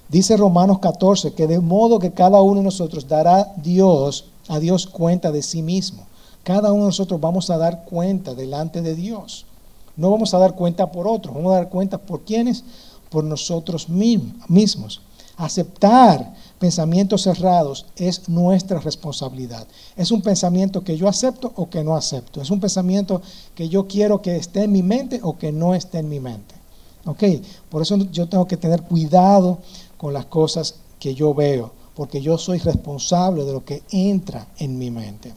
Dice 0.09 0.35
Romanos 0.35 0.79
14 0.79 1.33
que 1.33 1.47
de 1.47 1.59
modo 1.59 1.99
que 1.99 2.11
cada 2.11 2.41
uno 2.41 2.59
de 2.59 2.65
nosotros 2.65 3.07
dará 3.07 3.53
Dios, 3.55 4.25
a 4.49 4.59
Dios 4.59 4.87
cuenta 4.87 5.31
de 5.31 5.41
sí 5.41 5.61
mismo. 5.61 6.05
Cada 6.43 6.73
uno 6.73 6.83
de 6.83 6.87
nosotros 6.87 7.21
vamos 7.21 7.49
a 7.49 7.57
dar 7.57 7.85
cuenta 7.85 8.33
delante 8.33 8.81
de 8.81 8.95
Dios. 8.95 9.45
No 10.01 10.09
vamos 10.09 10.33
a 10.33 10.39
dar 10.39 10.55
cuenta 10.55 10.91
por 10.91 11.07
otros, 11.07 11.35
vamos 11.35 11.53
a 11.53 11.57
dar 11.57 11.69
cuenta 11.69 11.99
por 11.99 12.21
quienes, 12.21 12.63
por 13.11 13.23
nosotros 13.23 13.87
mismos. 13.87 14.99
Aceptar 15.37 16.33
pensamientos 16.57 17.21
cerrados 17.21 17.85
es 17.95 18.27
nuestra 18.27 18.79
responsabilidad. 18.79 19.67
Es 19.95 20.09
un 20.09 20.23
pensamiento 20.23 20.83
que 20.83 20.97
yo 20.97 21.07
acepto 21.07 21.53
o 21.55 21.69
que 21.69 21.83
no 21.83 21.95
acepto. 21.95 22.41
Es 22.41 22.49
un 22.49 22.59
pensamiento 22.59 23.21
que 23.53 23.69
yo 23.69 23.87
quiero 23.87 24.23
que 24.23 24.37
esté 24.37 24.63
en 24.63 24.71
mi 24.71 24.81
mente 24.81 25.19
o 25.21 25.37
que 25.37 25.51
no 25.51 25.75
esté 25.75 25.99
en 25.99 26.09
mi 26.09 26.19
mente. 26.19 26.55
¿Ok? 27.05 27.23
Por 27.69 27.83
eso 27.83 27.95
yo 28.11 28.27
tengo 28.27 28.47
que 28.47 28.57
tener 28.57 28.81
cuidado 28.81 29.59
con 29.97 30.13
las 30.13 30.25
cosas 30.25 30.77
que 30.97 31.13
yo 31.13 31.35
veo, 31.35 31.73
porque 31.93 32.21
yo 32.21 32.39
soy 32.39 32.57
responsable 32.57 33.45
de 33.45 33.53
lo 33.53 33.63
que 33.63 33.83
entra 33.91 34.47
en 34.57 34.79
mi 34.79 34.89
mente. 34.89 35.31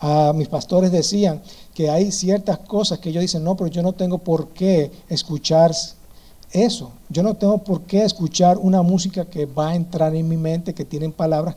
Ah, 0.00 0.32
mis 0.34 0.48
pastores 0.48 0.92
decían 0.92 1.42
que 1.74 1.90
hay 1.90 2.12
ciertas 2.12 2.58
cosas 2.58 2.98
que 2.98 3.10
ellos 3.10 3.20
dicen, 3.20 3.42
no, 3.42 3.56
pero 3.56 3.68
yo 3.68 3.82
no 3.82 3.92
tengo 3.92 4.18
por 4.18 4.48
qué 4.48 4.92
escuchar 5.08 5.72
eso. 6.52 6.92
Yo 7.08 7.22
no 7.22 7.34
tengo 7.34 7.58
por 7.58 7.82
qué 7.82 8.04
escuchar 8.04 8.58
una 8.58 8.82
música 8.82 9.24
que 9.24 9.46
va 9.46 9.70
a 9.70 9.74
entrar 9.74 10.14
en 10.14 10.28
mi 10.28 10.36
mente, 10.36 10.74
que 10.74 10.84
tienen 10.84 11.12
palabras 11.12 11.56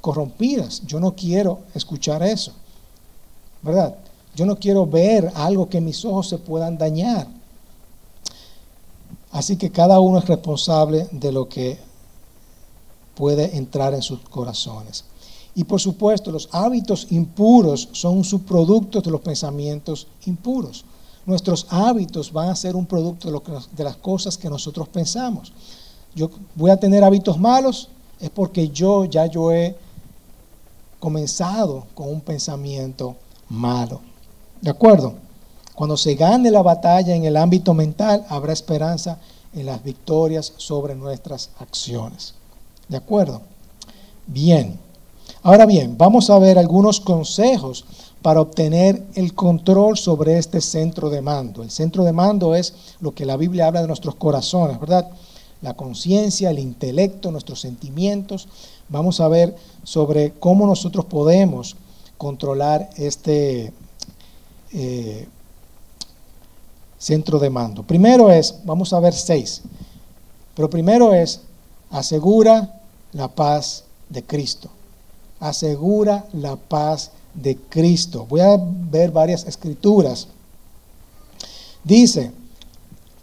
corrompidas. 0.00 0.82
Yo 0.86 0.98
no 1.00 1.14
quiero 1.14 1.60
escuchar 1.74 2.22
eso. 2.22 2.52
¿Verdad? 3.62 3.96
Yo 4.34 4.46
no 4.46 4.56
quiero 4.56 4.86
ver 4.86 5.30
algo 5.34 5.68
que 5.68 5.80
mis 5.80 6.04
ojos 6.04 6.28
se 6.28 6.38
puedan 6.38 6.76
dañar. 6.76 7.26
Así 9.30 9.56
que 9.56 9.70
cada 9.70 10.00
uno 10.00 10.18
es 10.18 10.26
responsable 10.26 11.08
de 11.10 11.32
lo 11.32 11.48
que 11.48 11.78
puede 13.14 13.56
entrar 13.56 13.94
en 13.94 14.02
sus 14.02 14.20
corazones. 14.20 15.04
Y 15.54 15.64
por 15.64 15.80
supuesto, 15.80 16.32
los 16.32 16.48
hábitos 16.52 17.06
impuros 17.10 17.88
son 17.92 18.18
un 18.18 18.24
subproducto 18.24 19.00
de 19.00 19.10
los 19.10 19.20
pensamientos 19.20 20.06
impuros. 20.26 20.84
Nuestros 21.26 21.66
hábitos 21.70 22.32
van 22.32 22.48
a 22.48 22.56
ser 22.56 22.74
un 22.76 22.86
producto 22.86 23.30
de, 23.30 23.40
de 23.76 23.84
las 23.84 23.96
cosas 23.96 24.36
que 24.36 24.50
nosotros 24.50 24.88
pensamos. 24.88 25.52
Yo 26.14 26.30
voy 26.54 26.70
a 26.70 26.76
tener 26.76 27.02
hábitos 27.04 27.38
malos, 27.38 27.88
es 28.20 28.30
porque 28.30 28.68
yo 28.68 29.04
ya 29.04 29.26
yo 29.26 29.52
he 29.52 29.76
comenzado 30.98 31.86
con 31.94 32.08
un 32.08 32.20
pensamiento 32.20 33.16
malo. 33.48 34.00
¿De 34.60 34.70
acuerdo? 34.70 35.14
Cuando 35.74 35.96
se 35.96 36.14
gane 36.14 36.50
la 36.50 36.62
batalla 36.62 37.14
en 37.14 37.24
el 37.24 37.36
ámbito 37.36 37.74
mental, 37.74 38.24
habrá 38.28 38.52
esperanza 38.52 39.18
en 39.52 39.66
las 39.66 39.82
victorias 39.82 40.52
sobre 40.56 40.94
nuestras 40.94 41.50
acciones. 41.58 42.34
¿De 42.88 42.96
acuerdo? 42.96 43.42
Bien. 44.26 44.83
Ahora 45.46 45.66
bien, 45.66 45.98
vamos 45.98 46.30
a 46.30 46.38
ver 46.38 46.58
algunos 46.58 47.00
consejos 47.00 47.84
para 48.22 48.40
obtener 48.40 49.04
el 49.14 49.34
control 49.34 49.98
sobre 49.98 50.38
este 50.38 50.62
centro 50.62 51.10
de 51.10 51.20
mando. 51.20 51.62
El 51.62 51.70
centro 51.70 52.02
de 52.02 52.14
mando 52.14 52.54
es 52.54 52.72
lo 53.00 53.14
que 53.14 53.26
la 53.26 53.36
Biblia 53.36 53.66
habla 53.66 53.82
de 53.82 53.86
nuestros 53.86 54.14
corazones, 54.14 54.80
¿verdad? 54.80 55.06
La 55.60 55.74
conciencia, 55.74 56.48
el 56.48 56.58
intelecto, 56.58 57.30
nuestros 57.30 57.60
sentimientos. 57.60 58.48
Vamos 58.88 59.20
a 59.20 59.28
ver 59.28 59.54
sobre 59.82 60.32
cómo 60.32 60.66
nosotros 60.66 61.04
podemos 61.04 61.76
controlar 62.16 62.88
este 62.96 63.70
eh, 64.72 65.28
centro 66.96 67.38
de 67.38 67.50
mando. 67.50 67.82
Primero 67.82 68.30
es, 68.30 68.60
vamos 68.64 68.94
a 68.94 69.00
ver 69.00 69.12
seis, 69.12 69.60
pero 70.54 70.70
primero 70.70 71.12
es, 71.12 71.42
asegura 71.90 72.80
la 73.12 73.28
paz 73.28 73.84
de 74.08 74.22
Cristo. 74.22 74.70
Asegura 75.40 76.26
la 76.32 76.56
paz 76.56 77.10
de 77.34 77.56
Cristo. 77.56 78.26
Voy 78.28 78.40
a 78.40 78.58
ver 78.58 79.10
varias 79.10 79.44
escrituras. 79.46 80.28
Dice, 81.82 82.32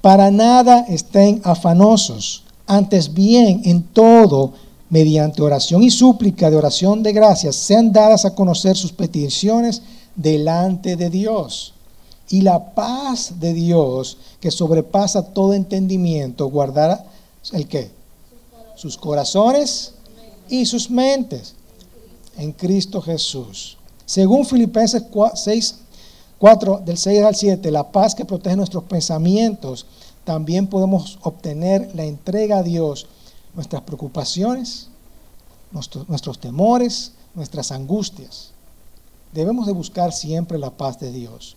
para 0.02 0.30
nada 0.32 0.86
estén 0.88 1.41
afanosos, 1.43 2.43
antes 2.67 3.13
bien 3.13 3.62
en 3.65 3.84
todo, 3.84 4.54
mediante 4.89 5.41
oración 5.41 5.84
y 5.84 5.89
súplica 5.89 6.50
de 6.50 6.58
oración 6.58 7.02
de 7.02 7.13
gracias, 7.13 7.56
sean 7.56 7.93
dadas 7.93 8.26
a 8.26 8.36
conocer 8.36 8.76
sus 8.76 8.91
peticiones 8.91 9.82
delante 10.15 10.97
de 10.97 11.10
Dios 11.10 11.74
y 12.32 12.41
la 12.41 12.74
paz 12.74 13.39
de 13.39 13.54
Dios 13.54 14.17
que 14.39 14.52
sobrepasa 14.52 15.34
todo 15.34 15.54
entendimiento 15.54 16.47
guardará 16.50 17.06
el 17.52 17.67
qué? 17.67 17.91
Sus 18.76 18.97
corazones 18.97 19.93
y 20.50 20.65
sus 20.65 20.89
mentes 20.89 21.56
en 22.41 22.51
Cristo 22.51 23.01
Jesús. 23.01 23.77
Según 24.06 24.45
Filipenses 24.45 25.04
6, 25.36 25.75
4, 26.39 26.82
del 26.84 26.97
6 26.97 27.23
al 27.23 27.36
7, 27.36 27.71
la 27.71 27.91
paz 27.91 28.15
que 28.15 28.25
protege 28.25 28.56
nuestros 28.56 28.84
pensamientos, 28.86 29.86
también 30.23 30.67
podemos 30.67 31.19
obtener 31.21 31.91
la 31.93 32.04
entrega 32.04 32.58
a 32.58 32.63
Dios 32.63 33.08
nuestras 33.54 33.84
preocupaciones, 33.84 34.88
nuestros, 35.71 36.10
nuestros 36.10 36.39
temores, 36.39 37.13
nuestras 37.36 37.71
angustias. 37.71 38.51
Debemos 39.34 39.67
de 39.67 39.73
buscar 39.73 40.12
siempre 40.12 40.58
la 40.58 40.71
paz 40.71 40.99
de 40.99 41.12
Dios 41.12 41.56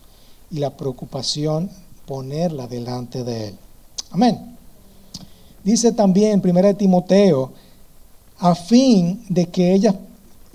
y 0.51 0.59
la 0.59 0.77
preocupación 0.77 1.69
ponerla 2.05 2.67
delante 2.67 3.23
de 3.23 3.49
Él. 3.49 3.57
Amén. 4.11 4.55
Dice 5.63 5.91
también 5.91 6.43
en 6.43 6.57
1 6.57 6.75
Timoteo, 6.75 7.51
a 8.37 8.53
fin 8.53 9.25
de 9.29 9.47
que 9.47 9.73
ellas, 9.73 9.95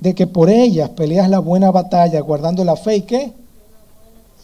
de 0.01 0.15
que 0.15 0.27
por 0.27 0.49
ellas 0.49 0.91
peleas 0.91 1.29
la 1.29 1.39
buena 1.39 1.71
batalla, 1.71 2.21
guardando 2.21 2.65
la 2.65 2.77
fe 2.77 2.97
y 2.97 3.03
qué? 3.03 3.33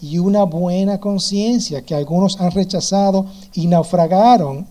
Y 0.01 0.19
una 0.19 0.43
buena 0.43 0.99
conciencia 0.99 1.81
que 1.81 1.95
algunos 1.95 2.39
han 2.39 2.51
rechazado 2.51 3.25
y 3.53 3.65
naufragaron 3.67 4.67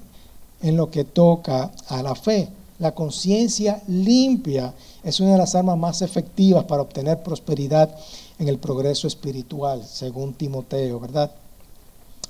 en 0.62 0.76
lo 0.76 0.90
que 0.90 1.04
toca 1.04 1.72
a 1.88 2.02
la 2.02 2.14
fe. 2.14 2.48
La 2.78 2.94
conciencia 2.94 3.82
limpia 3.88 4.74
es 5.02 5.18
una 5.20 5.32
de 5.32 5.38
las 5.38 5.54
armas 5.54 5.78
más 5.78 6.02
efectivas 6.02 6.64
para 6.64 6.82
obtener 6.82 7.22
prosperidad 7.22 7.94
en 8.38 8.48
el 8.48 8.58
progreso 8.58 9.08
espiritual, 9.08 9.82
según 9.84 10.34
Timoteo, 10.34 11.00
¿verdad? 11.00 11.30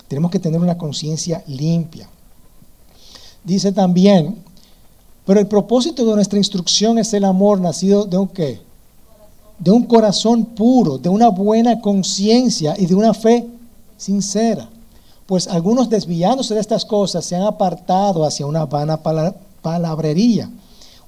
Tenemos 0.09 0.31
que 0.31 0.39
tener 0.39 0.61
una 0.61 0.79
conciencia 0.79 1.43
limpia. 1.47 2.09
Dice 3.45 3.73
también, 3.73 4.43
pero 5.27 5.41
el 5.41 5.47
propósito 5.47 6.07
de 6.07 6.15
nuestra 6.15 6.39
instrucción 6.39 6.99
es 6.99 7.13
el 7.13 7.25
amor 7.25 7.61
nacido 7.61 8.07
de 8.07 8.17
un 8.17 8.29
qué? 8.29 8.61
De 9.59 9.71
un 9.71 9.85
corazón 9.85 10.45
puro, 10.45 10.97
de 10.97 11.09
una 11.09 11.29
buena 11.29 11.81
conciencia 11.81 12.75
y 12.79 12.87
de 12.87 12.95
una 12.95 13.13
fe 13.13 13.47
sincera. 13.97 14.69
Pues 15.27 15.49
algunos 15.49 15.91
desviándose 15.91 16.55
de 16.55 16.61
estas 16.61 16.85
cosas 16.85 17.25
se 17.25 17.37
han 17.37 17.43
apartado 17.43 18.25
hacia 18.25 18.47
una 18.47 18.65
vana 18.65 19.01
palabrería 19.61 20.49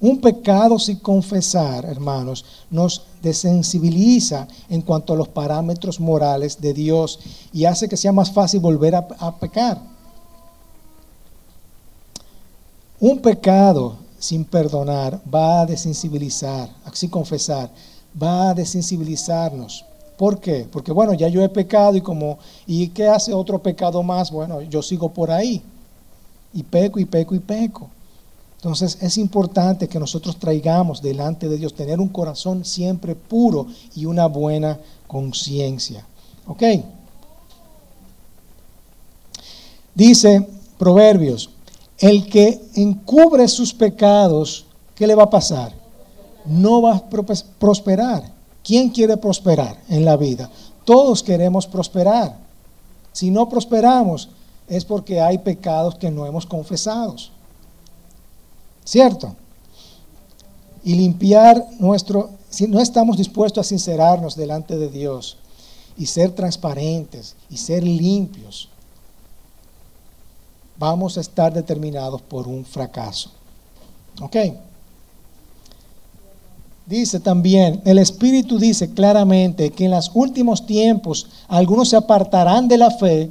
un 0.01 0.21
pecado 0.21 0.79
sin 0.79 0.97
confesar, 0.97 1.83
hermanos, 1.85 2.45
nos 2.69 3.03
desensibiliza 3.21 4.47
en 4.69 4.81
cuanto 4.81 5.11
a 5.11 5.15
los 5.17 5.27
parámetros 5.27 5.99
morales 5.99 6.61
de 6.61 6.73
Dios 6.73 7.19
y 7.51 7.65
hace 7.65 7.89
que 7.89 7.97
sea 7.97 8.13
más 8.13 8.31
fácil 8.31 8.61
volver 8.61 8.95
a, 8.95 9.35
pecar. 9.39 9.81
Un 13.01 13.19
pecado 13.19 13.97
sin 14.19 14.45
perdonar 14.45 15.19
va 15.33 15.61
a 15.61 15.65
desensibilizar, 15.65 16.69
así 16.85 17.07
confesar, 17.07 17.71
va 18.21 18.49
a 18.49 18.53
desensibilizarnos. 18.53 19.85
¿Por 20.17 20.39
qué? 20.39 20.67
Porque 20.69 20.91
bueno, 20.91 21.13
ya 21.13 21.29
yo 21.29 21.41
he 21.41 21.49
pecado 21.49 21.95
y 21.95 22.01
como, 22.01 22.39
¿y 22.67 22.89
qué 22.89 23.07
hace 23.07 23.33
otro 23.33 23.59
pecado 23.59 24.03
más? 24.03 24.31
Bueno, 24.31 24.61
yo 24.61 24.81
sigo 24.81 25.13
por 25.13 25.31
ahí. 25.31 25.61
Y 26.53 26.63
peco 26.63 26.99
y 26.99 27.05
peco 27.05 27.35
y 27.35 27.39
peco. 27.39 27.89
Entonces 28.57 28.97
es 28.99 29.17
importante 29.17 29.87
que 29.87 29.99
nosotros 29.99 30.37
traigamos 30.37 31.01
delante 31.01 31.47
de 31.47 31.55
Dios, 31.55 31.73
tener 31.73 32.01
un 32.01 32.09
corazón 32.09 32.65
siempre 32.65 33.15
puro 33.15 33.67
y 33.95 34.03
una 34.03 34.25
buena 34.25 34.77
conciencia. 35.07 36.05
¿Ok? 36.45 36.63
Dice 39.95 40.45
Proverbios, 40.77 41.49
el 41.99 42.29
que 42.29 42.61
encubre 42.75 43.47
sus 43.47 43.73
pecados, 43.73 44.65
¿qué 44.95 45.05
le 45.05 45.15
va 45.15 45.23
a 45.23 45.29
pasar? 45.29 45.73
No 46.45 46.81
va 46.81 46.95
a 46.95 47.03
prosperar. 47.59 48.31
¿Quién 48.63 48.89
quiere 48.89 49.17
prosperar 49.17 49.77
en 49.89 50.05
la 50.05 50.17
vida? 50.17 50.49
Todos 50.85 51.23
queremos 51.23 51.67
prosperar. 51.67 52.37
Si 53.11 53.31
no 53.31 53.49
prosperamos 53.49 54.29
es 54.67 54.85
porque 54.85 55.19
hay 55.19 55.39
pecados 55.39 55.95
que 55.95 56.11
no 56.11 56.25
hemos 56.25 56.45
confesado. 56.45 57.15
¿Cierto? 58.85 59.35
y 60.83 60.95
limpiar 60.95 61.65
nuestro, 61.79 62.31
si 62.49 62.67
no 62.67 62.79
estamos 62.79 63.17
dispuestos 63.17 63.65
a 63.65 63.69
sincerarnos 63.69 64.35
delante 64.35 64.77
de 64.77 64.89
Dios 64.89 65.37
y 65.97 66.05
ser 66.05 66.31
transparentes 66.31 67.35
y 67.49 67.57
ser 67.57 67.83
limpios, 67.83 68.68
vamos 70.79 71.17
a 71.17 71.21
estar 71.21 71.53
determinados 71.53 72.21
por 72.21 72.47
un 72.47 72.65
fracaso. 72.65 73.29
¿Ok? 74.21 74.35
Dice 76.85 77.19
también, 77.19 77.81
el 77.85 77.99
Espíritu 77.99 78.57
dice 78.57 78.91
claramente 78.91 79.69
que 79.69 79.85
en 79.85 79.91
los 79.91 80.09
últimos 80.15 80.65
tiempos 80.65 81.27
algunos 81.47 81.89
se 81.89 81.97
apartarán 81.97 82.67
de 82.67 82.77
la 82.77 82.89
fe, 82.89 83.29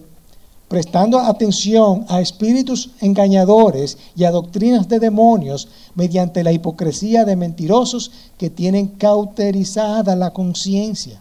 prestando 0.69 1.19
atención 1.19 2.05
a 2.09 2.21
espíritus 2.21 2.91
engañadores 3.01 3.97
y 4.15 4.25
a 4.25 4.31
doctrinas 4.31 4.87
de 4.87 5.01
demonios 5.01 5.67
mediante 5.95 6.45
la 6.45 6.53
hipocresía 6.53 7.25
de 7.25 7.37
mentirosos 7.37 8.13
que 8.37 8.51
tienen 8.51 8.87
cauterizada 8.87 10.15
la 10.15 10.31
conciencia. 10.33 11.21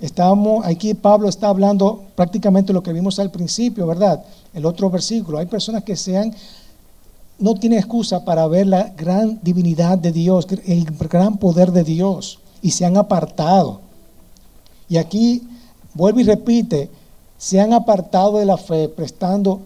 Estamos, 0.00 0.66
aquí 0.66 0.92
Pablo 0.94 1.28
está 1.28 1.48
hablando 1.48 2.04
prácticamente 2.14 2.72
lo 2.72 2.82
que 2.82 2.92
vimos 2.92 3.18
al 3.18 3.30
principio, 3.30 3.86
¿verdad? 3.86 4.22
El 4.52 4.66
otro 4.66 4.90
versículo. 4.90 5.38
Hay 5.38 5.46
personas 5.46 5.84
que 5.84 5.96
sean 5.96 6.34
no 7.38 7.54
tiene 7.54 7.76
excusa 7.76 8.24
para 8.24 8.46
ver 8.46 8.66
la 8.66 8.94
gran 8.96 9.40
divinidad 9.42 9.98
de 9.98 10.12
Dios, 10.12 10.46
el 10.66 10.84
gran 10.84 11.36
poder 11.36 11.70
de 11.72 11.84
Dios, 11.84 12.38
y 12.62 12.70
se 12.70 12.84
han 12.84 12.96
apartado. 12.96 13.80
Y 14.88 14.96
aquí 14.96 15.42
vuelve 15.94 16.22
y 16.22 16.24
repite, 16.24 16.90
se 17.36 17.60
han 17.60 17.72
apartado 17.72 18.38
de 18.38 18.46
la 18.46 18.56
fe, 18.56 18.88
prestando 18.88 19.60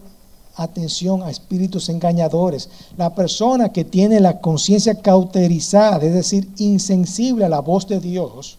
atención 0.55 1.23
a 1.23 1.29
espíritus 1.29 1.87
engañadores. 1.87 2.69
La 2.97 3.15
persona 3.15 3.69
que 3.69 3.85
tiene 3.85 4.19
la 4.19 4.39
conciencia 4.41 4.95
cauterizada, 4.95 6.05
es 6.05 6.13
decir, 6.13 6.49
insensible 6.57 7.45
a 7.45 7.49
la 7.49 7.61
voz 7.61 7.87
de 7.87 7.99
Dios, 8.01 8.57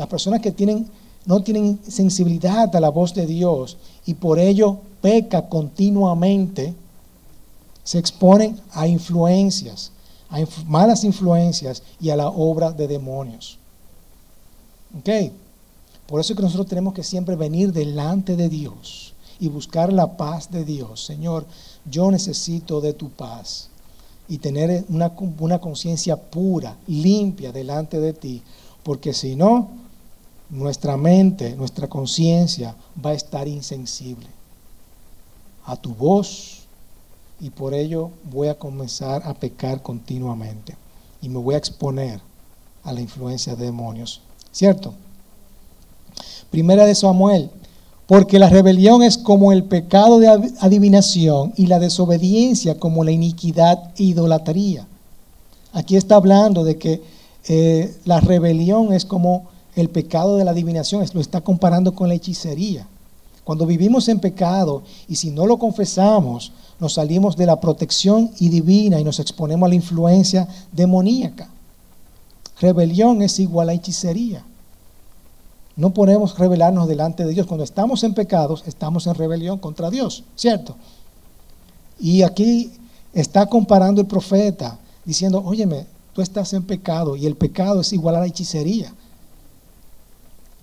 las 0.00 0.08
personas 0.08 0.40
que 0.40 0.50
tienen, 0.50 0.88
no 1.26 1.42
tienen 1.42 1.78
sensibilidad 1.86 2.74
a 2.74 2.80
la 2.80 2.88
voz 2.88 3.12
de 3.12 3.26
Dios 3.26 3.76
y 4.06 4.14
por 4.14 4.38
ello 4.38 4.78
peca 5.02 5.46
continuamente, 5.46 6.72
se 7.84 7.98
exponen 7.98 8.58
a 8.72 8.86
influencias, 8.86 9.92
a 10.30 10.38
malas 10.66 11.04
influencias 11.04 11.82
y 12.00 12.08
a 12.08 12.16
la 12.16 12.28
obra 12.28 12.72
de 12.72 12.88
demonios. 12.88 13.58
¿Ok? 14.98 15.32
Por 16.06 16.20
eso 16.20 16.32
es 16.32 16.36
que 16.38 16.44
nosotros 16.44 16.68
tenemos 16.68 16.94
que 16.94 17.04
siempre 17.04 17.36
venir 17.36 17.70
delante 17.74 18.36
de 18.36 18.48
Dios 18.48 19.12
y 19.38 19.48
buscar 19.48 19.92
la 19.92 20.16
paz 20.16 20.50
de 20.50 20.64
Dios. 20.64 21.04
Señor, 21.04 21.44
yo 21.84 22.10
necesito 22.10 22.80
de 22.80 22.94
tu 22.94 23.10
paz 23.10 23.68
y 24.30 24.38
tener 24.38 24.86
una, 24.88 25.12
una 25.40 25.58
conciencia 25.58 26.16
pura, 26.16 26.74
limpia 26.86 27.52
delante 27.52 28.00
de 28.00 28.14
ti, 28.14 28.42
porque 28.82 29.12
si 29.12 29.36
no, 29.36 29.79
nuestra 30.50 30.96
mente, 30.96 31.54
nuestra 31.56 31.88
conciencia 31.88 32.74
va 33.04 33.10
a 33.10 33.14
estar 33.14 33.46
insensible 33.48 34.26
a 35.64 35.76
tu 35.76 35.94
voz, 35.94 36.60
y 37.40 37.50
por 37.50 37.74
ello 37.74 38.10
voy 38.30 38.48
a 38.48 38.58
comenzar 38.58 39.22
a 39.24 39.34
pecar 39.34 39.82
continuamente 39.82 40.76
y 41.22 41.28
me 41.28 41.38
voy 41.38 41.54
a 41.54 41.58
exponer 41.58 42.20
a 42.84 42.92
la 42.92 43.00
influencia 43.00 43.56
de 43.56 43.66
demonios. 43.66 44.20
¿Cierto? 44.52 44.92
Primera 46.50 46.84
de 46.84 46.94
Samuel, 46.94 47.50
porque 48.06 48.38
la 48.38 48.48
rebelión 48.48 49.02
es 49.02 49.16
como 49.16 49.52
el 49.52 49.64
pecado 49.64 50.18
de 50.18 50.28
adivinación 50.60 51.54
y 51.56 51.66
la 51.66 51.78
desobediencia 51.78 52.78
como 52.78 53.04
la 53.04 53.12
iniquidad 53.12 53.92
e 53.96 54.04
idolatría. 54.04 54.86
Aquí 55.72 55.96
está 55.96 56.16
hablando 56.16 56.64
de 56.64 56.76
que 56.76 57.02
eh, 57.48 57.96
la 58.04 58.20
rebelión 58.20 58.92
es 58.92 59.04
como 59.04 59.48
el 59.76 59.88
pecado 59.88 60.36
de 60.36 60.44
la 60.44 60.50
adivinación, 60.50 61.04
lo 61.12 61.20
está 61.20 61.40
comparando 61.40 61.94
con 61.94 62.08
la 62.08 62.14
hechicería. 62.14 62.86
Cuando 63.44 63.66
vivimos 63.66 64.08
en 64.08 64.20
pecado 64.20 64.82
y 65.08 65.16
si 65.16 65.30
no 65.30 65.46
lo 65.46 65.58
confesamos, 65.58 66.52
nos 66.78 66.94
salimos 66.94 67.36
de 67.36 67.46
la 67.46 67.60
protección 67.60 68.30
y 68.38 68.48
divina 68.48 69.00
y 69.00 69.04
nos 69.04 69.18
exponemos 69.18 69.66
a 69.66 69.70
la 69.70 69.74
influencia 69.74 70.48
demoníaca. 70.72 71.48
Rebelión 72.60 73.22
es 73.22 73.38
igual 73.40 73.70
a 73.70 73.72
hechicería. 73.72 74.44
No 75.76 75.94
podemos 75.94 76.38
rebelarnos 76.38 76.88
delante 76.88 77.24
de 77.24 77.32
Dios. 77.32 77.46
Cuando 77.46 77.64
estamos 77.64 78.04
en 78.04 78.12
pecados, 78.12 78.64
estamos 78.66 79.06
en 79.06 79.14
rebelión 79.14 79.58
contra 79.58 79.90
Dios, 79.90 80.24
¿cierto? 80.36 80.76
Y 81.98 82.22
aquí 82.22 82.72
está 83.14 83.46
comparando 83.46 84.00
el 84.00 84.06
profeta, 84.06 84.78
diciendo, 85.04 85.42
óyeme, 85.44 85.86
tú 86.12 86.22
estás 86.22 86.52
en 86.52 86.62
pecado 86.62 87.16
y 87.16 87.26
el 87.26 87.36
pecado 87.36 87.80
es 87.80 87.92
igual 87.92 88.16
a 88.16 88.20
la 88.20 88.26
hechicería. 88.26 88.92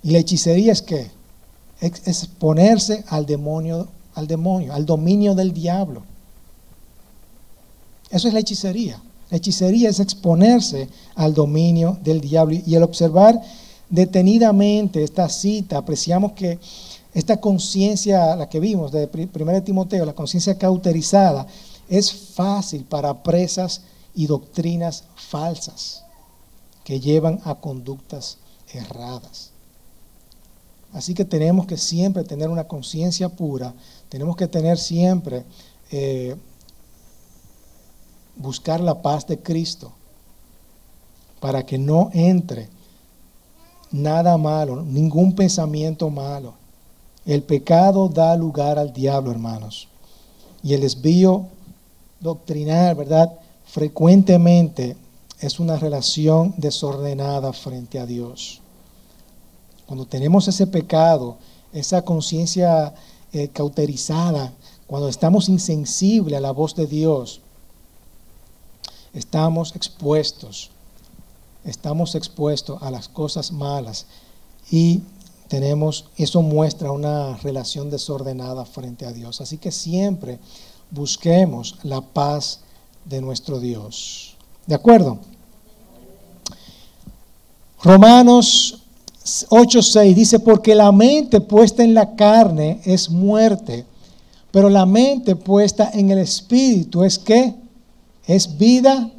¿Y 0.04 0.12
la 0.12 0.20
hechicería 0.20 0.72
es 0.72 0.82
qué? 0.82 1.10
Exponerse 1.82 3.04
al 3.10 3.26
demonio 3.26 3.88
al 4.18 4.26
demonio, 4.26 4.74
al 4.74 4.84
dominio 4.84 5.36
del 5.36 5.54
diablo. 5.54 6.02
Eso 8.10 8.28
es 8.28 8.34
la 8.34 8.40
hechicería. 8.40 9.00
La 9.30 9.38
hechicería 9.38 9.90
es 9.90 10.00
exponerse 10.00 10.90
al 11.14 11.36
dominio 11.36 12.00
del 12.04 12.20
diablo. 12.20 12.58
Y 12.66 12.76
al 12.76 12.82
observar 12.82 13.40
detenidamente 13.90 15.04
esta 15.04 15.30
cita, 15.30 15.78
apreciamos 15.78 16.32
que 16.32 16.58
esta 17.14 17.40
conciencia, 17.40 18.36
la 18.36 18.50
que 18.50 18.60
vimos 18.60 18.92
de 18.92 19.08
1 19.14 19.62
Timoteo, 19.62 20.04
la 20.04 20.14
conciencia 20.14 20.58
cauterizada, 20.58 21.46
es 21.88 22.12
fácil 22.12 22.86
para 22.86 23.22
presas 23.22 23.82
y 24.16 24.26
doctrinas 24.26 25.04
falsas 25.16 26.04
que 26.84 27.00
llevan 27.00 27.40
a 27.44 27.54
conductas 27.54 28.40
erradas. 28.74 29.52
Así 30.98 31.14
que 31.14 31.26
tenemos 31.26 31.68
que 31.68 31.78
siempre 31.78 32.24
tener 32.24 32.50
una 32.50 32.68
conciencia 32.68 33.30
pura 33.30 33.76
tenemos 34.10 34.36
que 34.36 34.48
tener 34.48 34.80
siempre, 34.80 35.44
eh, 35.92 36.36
buscar 38.36 38.80
la 38.80 39.00
paz 39.02 39.28
de 39.28 39.38
Cristo 39.38 39.92
para 41.40 41.66
que 41.66 41.78
no 41.78 42.10
entre 42.14 42.70
nada 43.92 44.38
malo, 44.38 44.82
ningún 44.82 45.36
pensamiento 45.36 46.10
malo. 46.10 46.56
El 47.26 47.44
pecado 47.44 48.10
da 48.10 48.36
lugar 48.36 48.80
al 48.80 48.92
diablo, 48.92 49.30
hermanos. 49.30 49.88
Y 50.64 50.74
el 50.74 50.82
desvío 50.82 51.46
doctrinal, 52.20 52.96
¿verdad? 52.96 53.34
Frecuentemente 53.66 54.98
es 55.40 55.60
una 55.60 55.78
relación 55.78 56.56
desordenada 56.58 57.54
frente 57.54 58.00
a 58.00 58.08
Dios. 58.08 58.62
Cuando 59.88 60.06
tenemos 60.06 60.48
ese 60.48 60.68
pecado, 60.68 61.38
esa 61.74 62.04
conciencia 62.04 62.94
eh, 63.34 63.48
cauterizada, 63.48 64.54
cuando 64.86 65.10
estamos 65.10 65.50
insensibles 65.50 66.38
a 66.38 66.42
la 66.42 66.52
voz 66.52 66.76
de 66.76 66.88
Dios, 66.88 67.42
estamos 69.14 69.76
expuestos, 69.76 70.70
estamos 71.64 72.16
expuestos 72.16 72.82
a 72.84 72.92
las 72.92 73.08
cosas 73.08 73.52
malas 73.52 74.06
y 74.70 75.02
tenemos, 75.48 76.06
eso 76.18 76.42
muestra 76.42 76.92
una 76.92 77.38
relación 77.38 77.90
desordenada 77.90 78.66
frente 78.66 79.06
a 79.06 79.14
Dios. 79.14 79.40
Así 79.40 79.58
que 79.58 79.72
siempre 79.72 80.40
busquemos 80.92 81.78
la 81.84 82.02
paz 82.02 82.60
de 83.06 83.22
nuestro 83.22 83.60
Dios. 83.60 84.36
¿De 84.66 84.76
acuerdo? 84.76 85.20
Romanos 87.82 88.77
8.6 89.50 90.14
dice, 90.14 90.40
porque 90.40 90.74
la 90.74 90.92
mente 90.92 91.42
puesta 91.42 91.84
en 91.84 91.94
la 91.94 92.16
carne 92.16 92.80
es 92.86 93.10
muerte, 93.10 93.86
pero 94.52 94.70
la 94.70 94.86
mente 94.86 95.36
puesta 95.36 95.92
en 95.94 96.10
el 96.12 96.20
espíritu 96.20 97.04
es 97.04 97.20
que 97.20 97.54
es 98.26 98.58
vida 98.58 99.10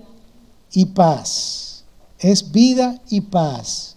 y 0.72 0.86
paz. 0.86 1.84
Es 2.18 2.50
vida 2.50 2.98
y 3.08 3.20
paz. 3.20 3.96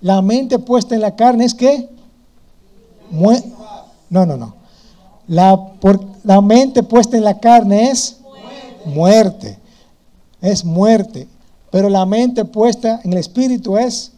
La 0.00 0.22
mente 0.22 0.58
puesta 0.58 0.94
en 0.94 1.00
la 1.00 1.16
carne 1.16 1.44
es 1.44 1.54
que 1.54 1.88
no, 4.10 4.26
no, 4.26 4.36
no. 4.36 4.54
La, 5.26 5.56
por, 5.80 6.00
la 6.24 6.40
mente 6.40 6.82
puesta 6.82 7.16
en 7.16 7.24
la 7.24 7.38
carne 7.38 7.90
es 7.90 8.16
muerte. 8.84 9.58
Es 10.40 10.64
muerte. 10.64 11.26
Pero 11.70 11.88
la 11.88 12.06
mente 12.06 12.44
puesta 12.44 13.00
en 13.04 13.12
el 13.12 13.18
espíritu 13.18 13.76
es 13.76 14.12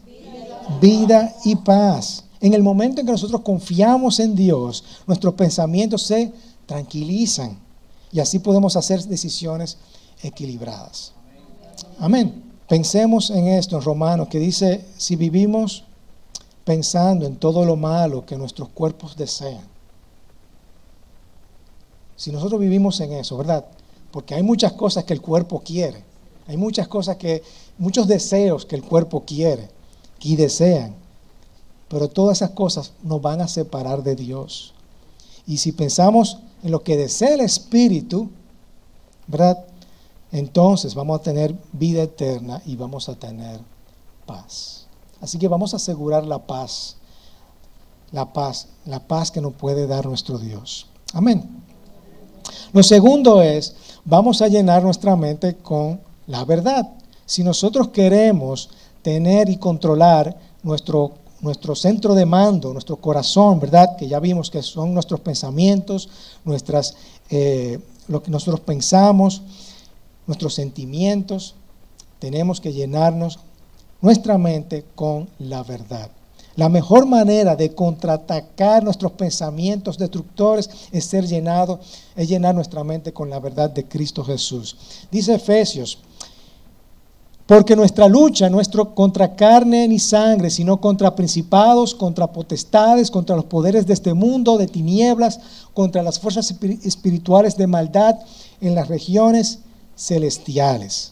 vida 0.79 1.35
y 1.43 1.55
paz. 1.55 2.25
En 2.39 2.53
el 2.53 2.63
momento 2.63 2.99
en 2.99 3.05
que 3.05 3.11
nosotros 3.11 3.41
confiamos 3.41 4.19
en 4.19 4.35
Dios, 4.35 4.83
nuestros 5.05 5.33
pensamientos 5.35 6.03
se 6.03 6.31
tranquilizan 6.65 7.59
y 8.11 8.19
así 8.19 8.39
podemos 8.39 8.75
hacer 8.75 9.03
decisiones 9.03 9.77
equilibradas. 10.23 11.13
Amén. 11.99 12.43
Pensemos 12.67 13.29
en 13.29 13.47
esto 13.47 13.77
en 13.77 13.83
Romanos 13.83 14.27
que 14.27 14.39
dice, 14.39 14.85
si 14.97 15.15
vivimos 15.15 15.83
pensando 16.63 17.25
en 17.25 17.35
todo 17.35 17.65
lo 17.65 17.75
malo 17.75 18.25
que 18.25 18.37
nuestros 18.37 18.69
cuerpos 18.69 19.15
desean, 19.15 19.69
si 22.15 22.31
nosotros 22.31 22.59
vivimos 22.59 22.99
en 23.01 23.13
eso, 23.13 23.37
¿verdad? 23.37 23.65
Porque 24.11 24.35
hay 24.35 24.43
muchas 24.43 24.73
cosas 24.73 25.03
que 25.03 25.13
el 25.13 25.21
cuerpo 25.21 25.61
quiere. 25.65 26.03
Hay 26.47 26.57
muchas 26.57 26.87
cosas 26.87 27.17
que, 27.17 27.43
muchos 27.77 28.07
deseos 28.07 28.65
que 28.65 28.75
el 28.75 28.83
cuerpo 28.83 29.23
quiere 29.25 29.69
y 30.21 30.35
desean, 30.35 30.95
pero 31.87 32.07
todas 32.07 32.37
esas 32.37 32.51
cosas 32.51 32.93
nos 33.03 33.21
van 33.21 33.41
a 33.41 33.47
separar 33.47 34.03
de 34.03 34.15
Dios. 34.15 34.73
Y 35.45 35.57
si 35.57 35.71
pensamos 35.71 36.37
en 36.63 36.71
lo 36.71 36.83
que 36.83 36.97
desea 36.97 37.33
el 37.33 37.41
Espíritu, 37.41 38.29
¿verdad? 39.27 39.65
Entonces 40.31 40.95
vamos 40.95 41.19
a 41.19 41.23
tener 41.23 41.55
vida 41.73 42.03
eterna 42.03 42.61
y 42.65 42.75
vamos 42.75 43.09
a 43.09 43.15
tener 43.15 43.59
paz. 44.25 44.85
Así 45.19 45.37
que 45.37 45.47
vamos 45.47 45.73
a 45.73 45.77
asegurar 45.77 46.25
la 46.25 46.39
paz, 46.39 46.95
la 48.11 48.31
paz, 48.31 48.67
la 48.85 48.99
paz 48.99 49.31
que 49.31 49.41
nos 49.41 49.53
puede 49.53 49.87
dar 49.87 50.05
nuestro 50.05 50.37
Dios. 50.37 50.87
Amén. 51.13 51.47
Lo 52.73 52.83
segundo 52.83 53.41
es, 53.41 53.75
vamos 54.05 54.41
a 54.41 54.47
llenar 54.47 54.83
nuestra 54.83 55.15
mente 55.15 55.57
con 55.57 55.99
la 56.27 56.45
verdad. 56.45 56.89
Si 57.25 57.43
nosotros 57.43 57.89
queremos 57.89 58.69
tener 59.01 59.49
y 59.49 59.57
controlar 59.57 60.37
nuestro, 60.63 61.13
nuestro 61.41 61.75
centro 61.75 62.13
de 62.13 62.25
mando, 62.25 62.73
nuestro 62.73 62.97
corazón, 62.97 63.59
¿verdad? 63.59 63.95
Que 63.97 64.07
ya 64.07 64.19
vimos 64.19 64.49
que 64.49 64.61
son 64.61 64.93
nuestros 64.93 65.19
pensamientos, 65.19 66.09
nuestras, 66.45 66.95
eh, 67.29 67.79
lo 68.07 68.21
que 68.21 68.31
nosotros 68.31 68.59
pensamos, 68.61 69.41
nuestros 70.27 70.53
sentimientos, 70.53 71.55
tenemos 72.19 72.61
que 72.61 72.73
llenarnos 72.73 73.39
nuestra 74.01 74.37
mente 74.37 74.85
con 74.95 75.29
la 75.39 75.63
verdad. 75.63 76.11
La 76.55 76.69
mejor 76.69 77.05
manera 77.05 77.55
de 77.55 77.73
contraatacar 77.73 78.83
nuestros 78.83 79.13
pensamientos 79.13 79.97
destructores 79.97 80.69
es 80.91 81.05
ser 81.05 81.25
llenado, 81.25 81.79
es 82.15 82.27
llenar 82.27 82.53
nuestra 82.53 82.83
mente 82.83 83.13
con 83.13 83.29
la 83.29 83.39
verdad 83.39 83.69
de 83.69 83.87
Cristo 83.87 84.23
Jesús. 84.23 84.75
Dice 85.09 85.35
Efesios, 85.35 85.99
porque 87.51 87.75
nuestra 87.75 88.07
lucha 88.07 88.49
no 88.49 88.61
es 88.61 88.69
contra 88.95 89.35
carne 89.35 89.85
ni 89.85 89.99
sangre, 89.99 90.49
sino 90.49 90.79
contra 90.79 91.13
principados, 91.13 91.93
contra 91.93 92.31
potestades, 92.31 93.11
contra 93.11 93.35
los 93.35 93.43
poderes 93.43 93.85
de 93.85 93.91
este 93.91 94.13
mundo, 94.13 94.57
de 94.57 94.67
tinieblas, 94.67 95.37
contra 95.73 96.01
las 96.01 96.17
fuerzas 96.17 96.55
espirituales 96.85 97.57
de 97.57 97.67
maldad 97.67 98.15
en 98.61 98.73
las 98.73 98.87
regiones 98.87 99.59
celestiales. 99.97 101.11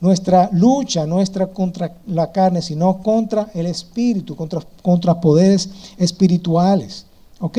Nuestra 0.00 0.50
lucha 0.50 1.06
no 1.06 1.20
es 1.20 1.30
contra 1.52 1.98
la 2.08 2.32
carne, 2.32 2.60
sino 2.60 3.00
contra 3.00 3.48
el 3.54 3.66
espíritu, 3.66 4.34
contra, 4.34 4.60
contra 4.82 5.20
poderes 5.20 5.70
espirituales. 5.98 7.06
¿Ok? 7.38 7.58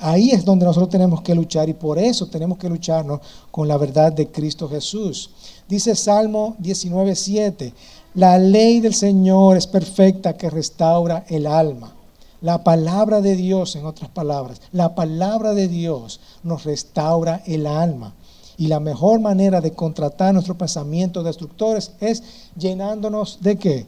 Ahí 0.00 0.30
es 0.30 0.44
donde 0.44 0.64
nosotros 0.64 0.88
tenemos 0.88 1.20
que 1.20 1.34
luchar 1.34 1.68
y 1.68 1.74
por 1.74 1.98
eso 1.98 2.26
tenemos 2.26 2.56
que 2.56 2.70
lucharnos 2.70 3.20
con 3.50 3.68
la 3.68 3.76
verdad 3.76 4.12
de 4.12 4.28
Cristo 4.30 4.68
Jesús. 4.68 5.30
Dice 5.68 5.94
Salmo 5.94 6.56
19:7, 6.58 7.74
la 8.14 8.38
ley 8.38 8.80
del 8.80 8.94
Señor 8.94 9.58
es 9.58 9.66
perfecta 9.66 10.36
que 10.36 10.48
restaura 10.48 11.24
el 11.28 11.46
alma. 11.46 11.94
La 12.40 12.64
palabra 12.64 13.20
de 13.20 13.36
Dios, 13.36 13.76
en 13.76 13.84
otras 13.84 14.10
palabras, 14.10 14.62
la 14.72 14.94
palabra 14.94 15.52
de 15.52 15.68
Dios 15.68 16.20
nos 16.42 16.64
restaura 16.64 17.42
el 17.46 17.66
alma. 17.66 18.14
Y 18.56 18.68
la 18.68 18.80
mejor 18.80 19.20
manera 19.20 19.60
de 19.60 19.72
contratar 19.72 20.32
nuestros 20.32 20.56
pensamientos 20.56 21.24
destructores 21.24 21.92
es 22.00 22.22
llenándonos 22.56 23.38
de 23.42 23.56
qué? 23.56 23.86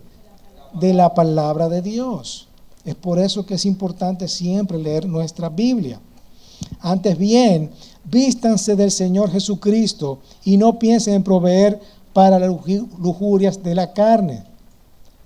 De 0.74 0.92
la 0.92 1.14
palabra 1.14 1.68
de 1.68 1.80
Dios. 1.80 2.48
Es 2.84 2.94
por 2.94 3.18
eso 3.18 3.46
que 3.46 3.54
es 3.54 3.64
importante 3.64 4.26
siempre 4.26 4.78
leer 4.78 5.06
nuestra 5.06 5.48
Biblia. 5.48 6.00
Antes 6.80 7.16
bien, 7.16 7.70
vístanse 8.04 8.74
del 8.76 8.90
Señor 8.90 9.30
Jesucristo 9.30 10.18
y 10.44 10.56
no 10.56 10.78
piensen 10.78 11.14
en 11.14 11.22
proveer 11.22 11.80
para 12.12 12.38
las 12.38 12.50
lujurias 12.98 13.62
de 13.62 13.74
la 13.74 13.92
carne. 13.92 14.44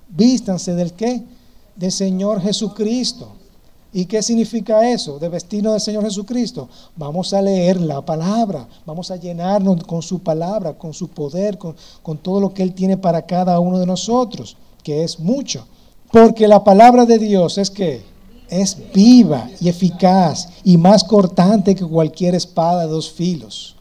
Vístanse 0.09 0.73
del 0.75 0.93
qué? 0.93 1.23
Del 1.75 1.91
Señor 1.91 2.41
Jesucristo. 2.41 3.33
¿Y 3.91 4.05
qué 4.05 4.21
significa 4.21 4.87
eso 4.89 5.17
de 5.17 5.29
vestirnos 5.29 5.73
del 5.73 5.81
Señor 5.81 6.03
Jesucristo? 6.03 6.69
Vamos 6.95 7.33
a 7.33 7.41
leer 7.41 7.79
la 7.81 8.05
palabra, 8.05 8.67
vamos 8.85 9.09
a 9.09 9.15
llenarnos 9.15 9.83
con 9.85 10.01
su 10.01 10.19
palabra, 10.19 10.73
con 10.77 10.93
su 10.93 11.07
poder, 11.07 11.57
con, 11.57 11.75
con 12.03 12.17
todo 12.17 12.39
lo 12.39 12.53
que 12.53 12.61
Él 12.61 12.73
tiene 12.73 12.97
para 12.97 13.25
cada 13.25 13.59
uno 13.59 13.79
de 13.79 13.85
nosotros, 13.85 14.57
que 14.83 15.03
es 15.03 15.19
mucho. 15.19 15.65
Porque 16.11 16.47
la 16.47 16.63
palabra 16.63 17.05
de 17.05 17.19
Dios 17.19 17.57
es 17.57 17.69
que 17.69 18.03
es 18.49 18.77
viva 18.93 19.49
y 19.59 19.67
eficaz 19.67 20.49
y 20.63 20.77
más 20.77 21.03
cortante 21.03 21.75
que 21.75 21.85
cualquier 21.85 22.35
espada 22.35 22.83
de 22.83 22.91
dos 22.91 23.11
filos. 23.11 23.75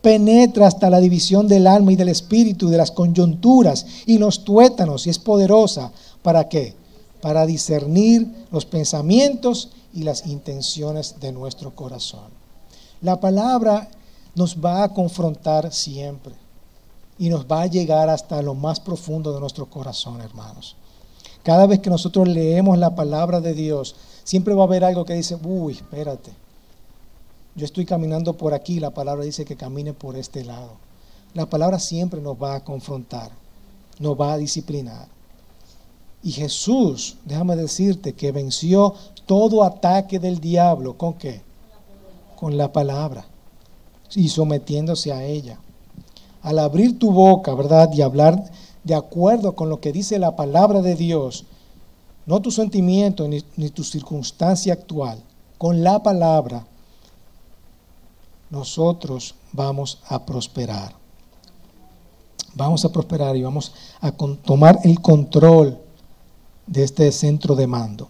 Penetra 0.00 0.66
hasta 0.66 0.90
la 0.90 0.98
división 0.98 1.46
del 1.46 1.68
alma 1.68 1.92
y 1.92 1.96
del 1.96 2.08
espíritu, 2.08 2.68
de 2.68 2.76
las 2.76 2.90
coyunturas 2.90 3.86
y 4.06 4.18
los 4.18 4.44
tuétanos 4.44 5.06
y 5.06 5.10
es 5.10 5.18
poderosa. 5.20 5.92
¿Para 6.22 6.48
qué? 6.48 6.74
Para 7.20 7.46
discernir 7.46 8.26
los 8.50 8.66
pensamientos 8.66 9.70
y 9.94 10.02
las 10.02 10.26
intenciones 10.26 11.20
de 11.20 11.30
nuestro 11.30 11.74
corazón. 11.76 12.42
La 13.00 13.20
palabra 13.20 13.88
nos 14.34 14.56
va 14.56 14.82
a 14.82 14.92
confrontar 14.92 15.72
siempre 15.72 16.34
y 17.18 17.28
nos 17.28 17.46
va 17.46 17.62
a 17.62 17.66
llegar 17.66 18.08
hasta 18.08 18.42
lo 18.42 18.54
más 18.54 18.80
profundo 18.80 19.32
de 19.32 19.38
nuestro 19.38 19.66
corazón, 19.66 20.20
hermanos. 20.20 20.74
Cada 21.42 21.66
vez 21.66 21.80
que 21.80 21.90
nosotros 21.90 22.28
leemos 22.28 22.78
la 22.78 22.94
palabra 22.94 23.40
de 23.40 23.54
Dios, 23.54 23.96
siempre 24.24 24.54
va 24.54 24.62
a 24.62 24.66
haber 24.66 24.84
algo 24.84 25.04
que 25.04 25.14
dice, 25.14 25.36
uy, 25.42 25.74
espérate, 25.74 26.32
yo 27.54 27.64
estoy 27.64 27.84
caminando 27.84 28.34
por 28.34 28.54
aquí, 28.54 28.80
la 28.80 28.90
palabra 28.90 29.24
dice 29.24 29.44
que 29.44 29.56
camine 29.56 29.92
por 29.92 30.16
este 30.16 30.44
lado. 30.44 30.70
La 31.34 31.46
palabra 31.46 31.78
siempre 31.78 32.20
nos 32.20 32.40
va 32.40 32.56
a 32.56 32.64
confrontar, 32.64 33.30
nos 33.98 34.18
va 34.18 34.34
a 34.34 34.38
disciplinar. 34.38 35.08
Y 36.22 36.32
Jesús, 36.32 37.16
déjame 37.24 37.56
decirte 37.56 38.12
que 38.12 38.32
venció 38.32 38.94
todo 39.26 39.64
ataque 39.64 40.18
del 40.18 40.40
diablo, 40.40 40.96
¿con 40.96 41.14
qué? 41.14 41.42
Con 42.38 42.56
la 42.56 42.72
palabra 42.72 43.26
y 44.14 44.28
sometiéndose 44.28 45.12
a 45.12 45.24
ella. 45.24 45.58
Al 46.42 46.58
abrir 46.58 46.98
tu 46.98 47.12
boca, 47.12 47.54
¿verdad? 47.54 47.90
Y 47.92 48.02
hablar 48.02 48.44
de 48.84 48.94
acuerdo 48.94 49.54
con 49.54 49.68
lo 49.68 49.80
que 49.80 49.92
dice 49.92 50.18
la 50.18 50.36
palabra 50.36 50.82
de 50.82 50.96
Dios, 50.96 51.44
no 52.26 52.40
tu 52.40 52.50
sentimiento 52.50 53.26
ni, 53.28 53.70
tu 53.70 53.84
circunstancia 53.84 54.72
actual, 54.72 55.22
con 55.58 55.82
la 55.82 56.02
palabra, 56.02 56.66
nosotros 58.50 59.34
vamos 59.52 59.98
a 60.08 60.24
prosperar. 60.24 60.94
Vamos 62.54 62.84
a 62.84 62.92
prosperar 62.92 63.34
y 63.36 63.42
vamos 63.42 63.72
a 64.00 64.12
tomar 64.12 64.78
el 64.84 65.00
control 65.00 65.78
de 66.66 66.84
este 66.84 67.10
centro 67.12 67.56
de 67.56 67.66
mando. 67.66 68.08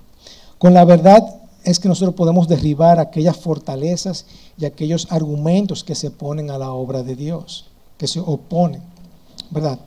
Con 0.59 0.75
la 0.75 0.85
verdad 0.85 1.23
es 1.65 1.79
que 1.79 1.89
nosotros 1.89 2.17
podemos 2.17 2.49
derribar 2.49 2.99
aquellas 2.99 3.37
fortalezas 3.37 4.27
y 4.59 4.65
aquellos 4.65 5.11
argumentos 5.11 5.85
que 5.85 5.95
se 5.95 6.11
ponen 6.11 6.51
a 6.51 6.59
la 6.59 6.73
obra 6.73 7.03
de 7.03 7.15
Dios, 7.15 7.67
que 7.99 8.09
se 8.09 8.19
oponen, 8.21 8.83
¿verdad? 9.51 9.79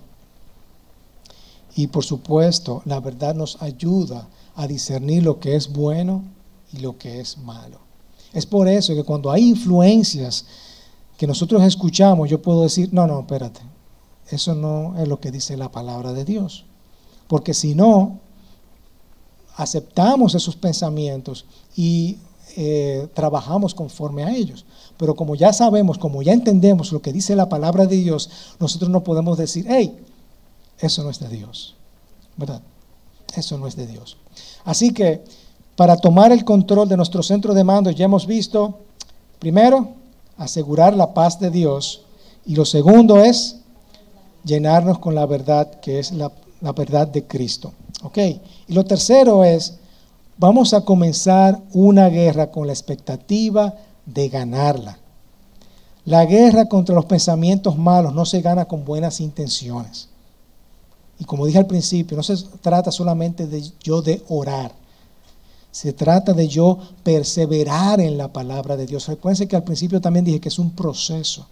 Y 1.76 1.88
por 1.88 2.06
supuesto, 2.06 2.82
la 2.86 3.02
verdad 3.02 3.36
nos 3.36 3.62
ayuda 3.62 4.28
a 4.56 4.66
discernir 4.66 5.24
lo 5.24 5.40
que 5.40 5.56
es 5.56 5.72
bueno 5.72 6.24
y 6.72 6.80
lo 6.80 6.98
que 6.98 7.20
es 7.20 7.38
malo. 7.38 7.80
Es 8.34 8.46
por 8.46 8.68
eso 8.68 8.96
que 8.96 9.04
cuando 9.04 9.30
hay 9.30 9.50
influencias 9.50 10.46
que 11.18 11.28
nosotros 11.28 11.62
escuchamos, 11.64 12.30
yo 12.30 12.42
puedo 12.42 12.64
decir, 12.64 12.90
no, 12.94 13.06
no, 13.08 13.20
espérate, 13.20 13.62
eso 14.30 14.56
no 14.56 14.98
es 14.98 15.08
lo 15.08 15.20
que 15.20 15.32
dice 15.32 15.58
la 15.58 15.72
palabra 15.72 16.14
de 16.14 16.26
Dios. 16.26 16.66
Porque 17.28 17.54
si 17.54 17.76
no, 17.76 18.20
aceptamos 19.56 20.36
esos 20.36 20.56
pensamientos 20.56 21.46
y 21.76 22.18
eh, 22.58 23.08
trabajamos 23.14 23.76
conforme 23.76 24.24
a 24.24 24.34
ellos. 24.34 24.66
Pero 24.98 25.16
como 25.16 25.36
ya 25.36 25.52
sabemos, 25.52 25.98
como 25.98 26.22
ya 26.22 26.32
entendemos 26.32 26.92
lo 26.94 27.02
que 27.02 27.12
dice 27.12 27.36
la 27.36 27.50
palabra 27.50 27.86
de 27.86 27.98
Dios, 27.98 28.30
nosotros 28.60 28.90
no 28.90 29.04
podemos 29.04 29.38
decir, 29.38 29.66
hey, 29.68 29.98
eso 30.80 31.04
no 31.04 31.10
es 31.10 31.20
de 31.20 31.30
Dios. 31.30 31.76
¿Verdad? 32.38 32.62
Eso 33.36 33.58
no 33.58 33.68
es 33.68 33.76
de 33.76 33.88
Dios. 33.88 34.18
Así 34.64 34.92
que 34.92 35.24
para 35.76 35.98
tomar 35.98 36.32
el 36.32 36.46
control 36.46 36.88
de 36.88 36.98
nuestro 36.98 37.22
centro 37.22 37.54
de 37.54 37.64
mando 37.64 37.92
ya 37.92 38.06
hemos 38.06 38.26
visto, 38.26 38.80
primero, 39.40 39.90
asegurar 40.38 40.96
la 40.96 41.14
paz 41.14 41.40
de 41.40 41.50
Dios. 41.50 42.02
Y 42.46 42.56
lo 42.56 42.66
segundo 42.66 43.20
es 43.24 43.58
llenarnos 44.44 45.00
con 45.00 45.16
la 45.16 45.26
verdad, 45.26 45.80
que 45.80 46.00
es 46.00 46.12
la, 46.12 46.32
verdad 46.76 47.08
de 47.08 47.26
Cristo. 47.26 47.74
¿Ok? 48.04 48.18
Y 48.68 48.74
lo 48.74 48.86
tercero 48.86 49.44
es, 49.44 49.78
vamos 50.38 50.74
a 50.74 50.82
comenzar 50.82 51.60
una 51.74 52.08
guerra 52.10 52.52
con 52.52 52.68
la 52.68 52.74
expectativa 52.74 53.76
de 54.06 54.30
ganarla. 54.30 55.00
La 56.06 56.26
guerra 56.26 56.70
contra 56.70 56.94
los 56.94 57.06
pensamientos 57.06 57.78
malos 57.78 58.14
no 58.14 58.26
se 58.26 58.42
gana 58.42 58.66
con 58.66 58.86
buenas 58.86 59.20
intenciones. 59.20 60.10
Y 61.20 61.26
como 61.26 61.46
dije 61.46 61.60
al 61.60 61.68
principio, 61.68 62.18
no 62.18 62.24
se 62.24 62.36
trata 62.62 62.92
solamente 62.92 63.48
de 63.48 63.64
yo 63.82 64.02
de 64.02 64.24
orar. 64.28 64.74
Se 65.72 65.94
trata 65.94 66.34
de 66.34 66.48
yo 66.48 66.78
perseverar 67.04 68.00
en 68.00 68.18
la 68.18 68.32
palabra 68.32 68.78
de 68.78 68.86
Dios. 68.86 69.08
Recuerden 69.08 69.48
que 69.48 69.56
al 69.56 69.64
principio 69.64 70.02
también 70.02 70.26
dije 70.26 70.40
que 70.40 70.50
es 70.50 70.60
un 70.60 70.72
proceso. 70.72 71.48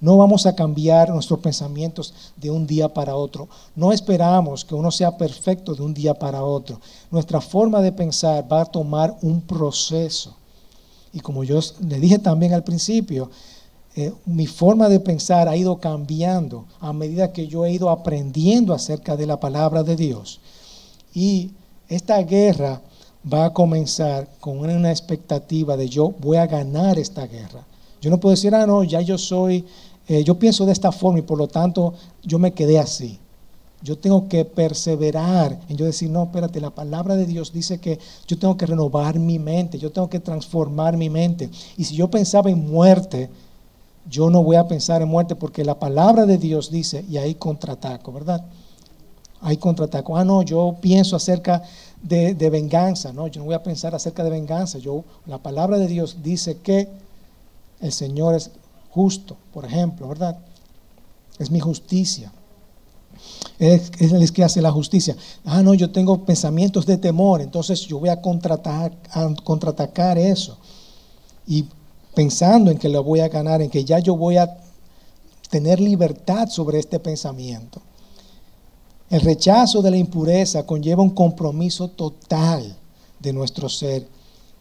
No 0.00 0.18
vamos 0.18 0.44
a 0.44 0.54
cambiar 0.54 1.08
nuestros 1.10 1.40
pensamientos 1.40 2.12
de 2.36 2.50
un 2.50 2.66
día 2.66 2.92
para 2.92 3.16
otro. 3.16 3.48
No 3.74 3.92
esperamos 3.92 4.64
que 4.64 4.74
uno 4.74 4.90
sea 4.90 5.16
perfecto 5.16 5.74
de 5.74 5.82
un 5.82 5.94
día 5.94 6.14
para 6.14 6.42
otro. 6.42 6.80
Nuestra 7.10 7.40
forma 7.40 7.80
de 7.80 7.92
pensar 7.92 8.50
va 8.50 8.62
a 8.62 8.66
tomar 8.66 9.16
un 9.22 9.40
proceso. 9.40 10.36
Y 11.12 11.20
como 11.20 11.44
yo 11.44 11.60
le 11.80 11.98
dije 11.98 12.18
también 12.18 12.52
al 12.52 12.62
principio, 12.62 13.30
eh, 13.98 14.12
mi 14.26 14.46
forma 14.46 14.90
de 14.90 15.00
pensar 15.00 15.48
ha 15.48 15.56
ido 15.56 15.78
cambiando 15.78 16.66
a 16.80 16.92
medida 16.92 17.32
que 17.32 17.46
yo 17.46 17.64
he 17.64 17.72
ido 17.72 17.88
aprendiendo 17.88 18.74
acerca 18.74 19.16
de 19.16 19.26
la 19.26 19.40
palabra 19.40 19.82
de 19.82 19.96
Dios. 19.96 20.38
Y 21.14 21.52
esta 21.88 22.18
guerra 22.22 22.82
va 23.32 23.46
a 23.46 23.52
comenzar 23.54 24.28
con 24.38 24.58
una 24.58 24.90
expectativa 24.90 25.78
de 25.78 25.88
yo 25.88 26.10
voy 26.20 26.36
a 26.36 26.46
ganar 26.46 26.98
esta 26.98 27.26
guerra. 27.26 27.64
Yo 28.02 28.10
no 28.10 28.20
puedo 28.20 28.34
decir, 28.34 28.54
ah, 28.54 28.66
no, 28.66 28.84
ya 28.84 29.00
yo 29.00 29.16
soy, 29.16 29.64
eh, 30.08 30.22
yo 30.22 30.38
pienso 30.38 30.66
de 30.66 30.72
esta 30.72 30.92
forma 30.92 31.20
y 31.20 31.22
por 31.22 31.38
lo 31.38 31.48
tanto 31.48 31.94
yo 32.22 32.38
me 32.38 32.52
quedé 32.52 32.78
así. 32.78 33.18
Yo 33.82 33.96
tengo 33.96 34.28
que 34.28 34.44
perseverar 34.44 35.58
en 35.70 35.76
yo 35.78 35.86
decir, 35.86 36.10
no, 36.10 36.24
espérate, 36.24 36.60
la 36.60 36.70
palabra 36.70 37.16
de 37.16 37.24
Dios 37.24 37.50
dice 37.50 37.78
que 37.78 37.98
yo 38.26 38.38
tengo 38.38 38.58
que 38.58 38.66
renovar 38.66 39.18
mi 39.18 39.38
mente, 39.38 39.78
yo 39.78 39.90
tengo 39.90 40.10
que 40.10 40.20
transformar 40.20 40.98
mi 40.98 41.08
mente. 41.08 41.48
Y 41.78 41.84
si 41.84 41.96
yo 41.96 42.10
pensaba 42.10 42.50
en 42.50 42.70
muerte, 42.70 43.30
yo 44.08 44.30
no 44.30 44.42
voy 44.42 44.56
a 44.56 44.68
pensar 44.68 45.02
en 45.02 45.08
muerte 45.08 45.34
porque 45.34 45.64
la 45.64 45.78
palabra 45.78 46.26
de 46.26 46.38
Dios 46.38 46.70
dice, 46.70 47.04
y 47.08 47.16
ahí 47.16 47.34
contraataco, 47.34 48.12
¿verdad? 48.12 48.44
Ahí 49.40 49.56
contraataco. 49.56 50.16
Ah, 50.16 50.24
no, 50.24 50.42
yo 50.42 50.76
pienso 50.80 51.16
acerca 51.16 51.62
de, 52.02 52.34
venganza, 52.50 53.12
no, 53.12 53.26
yo 53.26 53.40
no 53.40 53.46
voy 53.46 53.54
a 53.54 53.62
pensar 53.62 53.94
acerca 53.94 54.24
de 54.24 54.30
venganza. 54.30 54.78
Yo, 54.78 55.04
la 55.26 55.38
palabra 55.38 55.78
de 55.78 55.88
Dios 55.88 56.18
dice 56.22 56.58
que 56.58 56.88
el 57.80 57.92
Señor 57.92 58.34
es 58.34 58.50
justo, 58.90 59.36
por 59.52 59.64
ejemplo, 59.64 60.08
¿verdad? 60.08 60.38
Es 61.38 61.50
mi 61.50 61.60
justicia. 61.60 62.32
Es, 63.58 63.90
es 63.98 64.12
el 64.12 64.32
que 64.32 64.44
hace 64.44 64.62
la 64.62 64.70
justicia. 64.70 65.16
Ah, 65.44 65.62
no, 65.62 65.74
yo 65.74 65.90
tengo 65.90 66.24
pensamientos 66.24 66.86
de 66.86 66.96
temor, 66.98 67.40
entonces 67.40 67.80
yo 67.80 67.98
voy 67.98 68.08
a 68.08 68.20
contraatacar, 68.20 68.92
a 69.10 69.34
contraatacar 69.42 70.18
eso. 70.18 70.58
Y 71.46 71.66
pensando 72.16 72.70
en 72.70 72.78
que 72.78 72.88
lo 72.88 73.04
voy 73.04 73.20
a 73.20 73.28
ganar, 73.28 73.60
en 73.60 73.68
que 73.68 73.84
ya 73.84 73.98
yo 73.98 74.16
voy 74.16 74.38
a 74.38 74.56
tener 75.50 75.80
libertad 75.80 76.48
sobre 76.48 76.78
este 76.78 76.98
pensamiento. 76.98 77.82
El 79.10 79.20
rechazo 79.20 79.82
de 79.82 79.90
la 79.90 79.98
impureza 79.98 80.64
conlleva 80.64 81.02
un 81.02 81.10
compromiso 81.10 81.88
total 81.88 82.74
de 83.20 83.32
nuestro 83.34 83.68
ser 83.68 84.08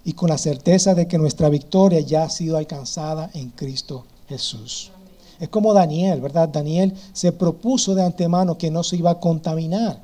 y 0.04 0.12
con 0.12 0.32
la 0.32 0.38
certeza 0.38 0.94
de 0.96 1.08
que 1.08 1.18
nuestra 1.18 1.48
victoria 1.48 2.02
ya 2.02 2.24
ha 2.24 2.30
sido 2.30 2.58
alcanzada 2.58 3.32
en 3.34 3.52
Cristo 3.52 4.04
Jesús. 4.28 4.92
Es 5.40 5.48
como 5.48 5.74
Daniel, 5.74 6.20
¿verdad? 6.20 6.50
Daniel 6.50 6.94
se 7.14 7.32
propuso 7.32 7.96
de 7.96 8.04
antemano 8.04 8.58
que 8.58 8.70
no 8.70 8.84
se 8.84 8.98
iba 8.98 9.12
a 9.12 9.20
contaminar. 9.22 10.02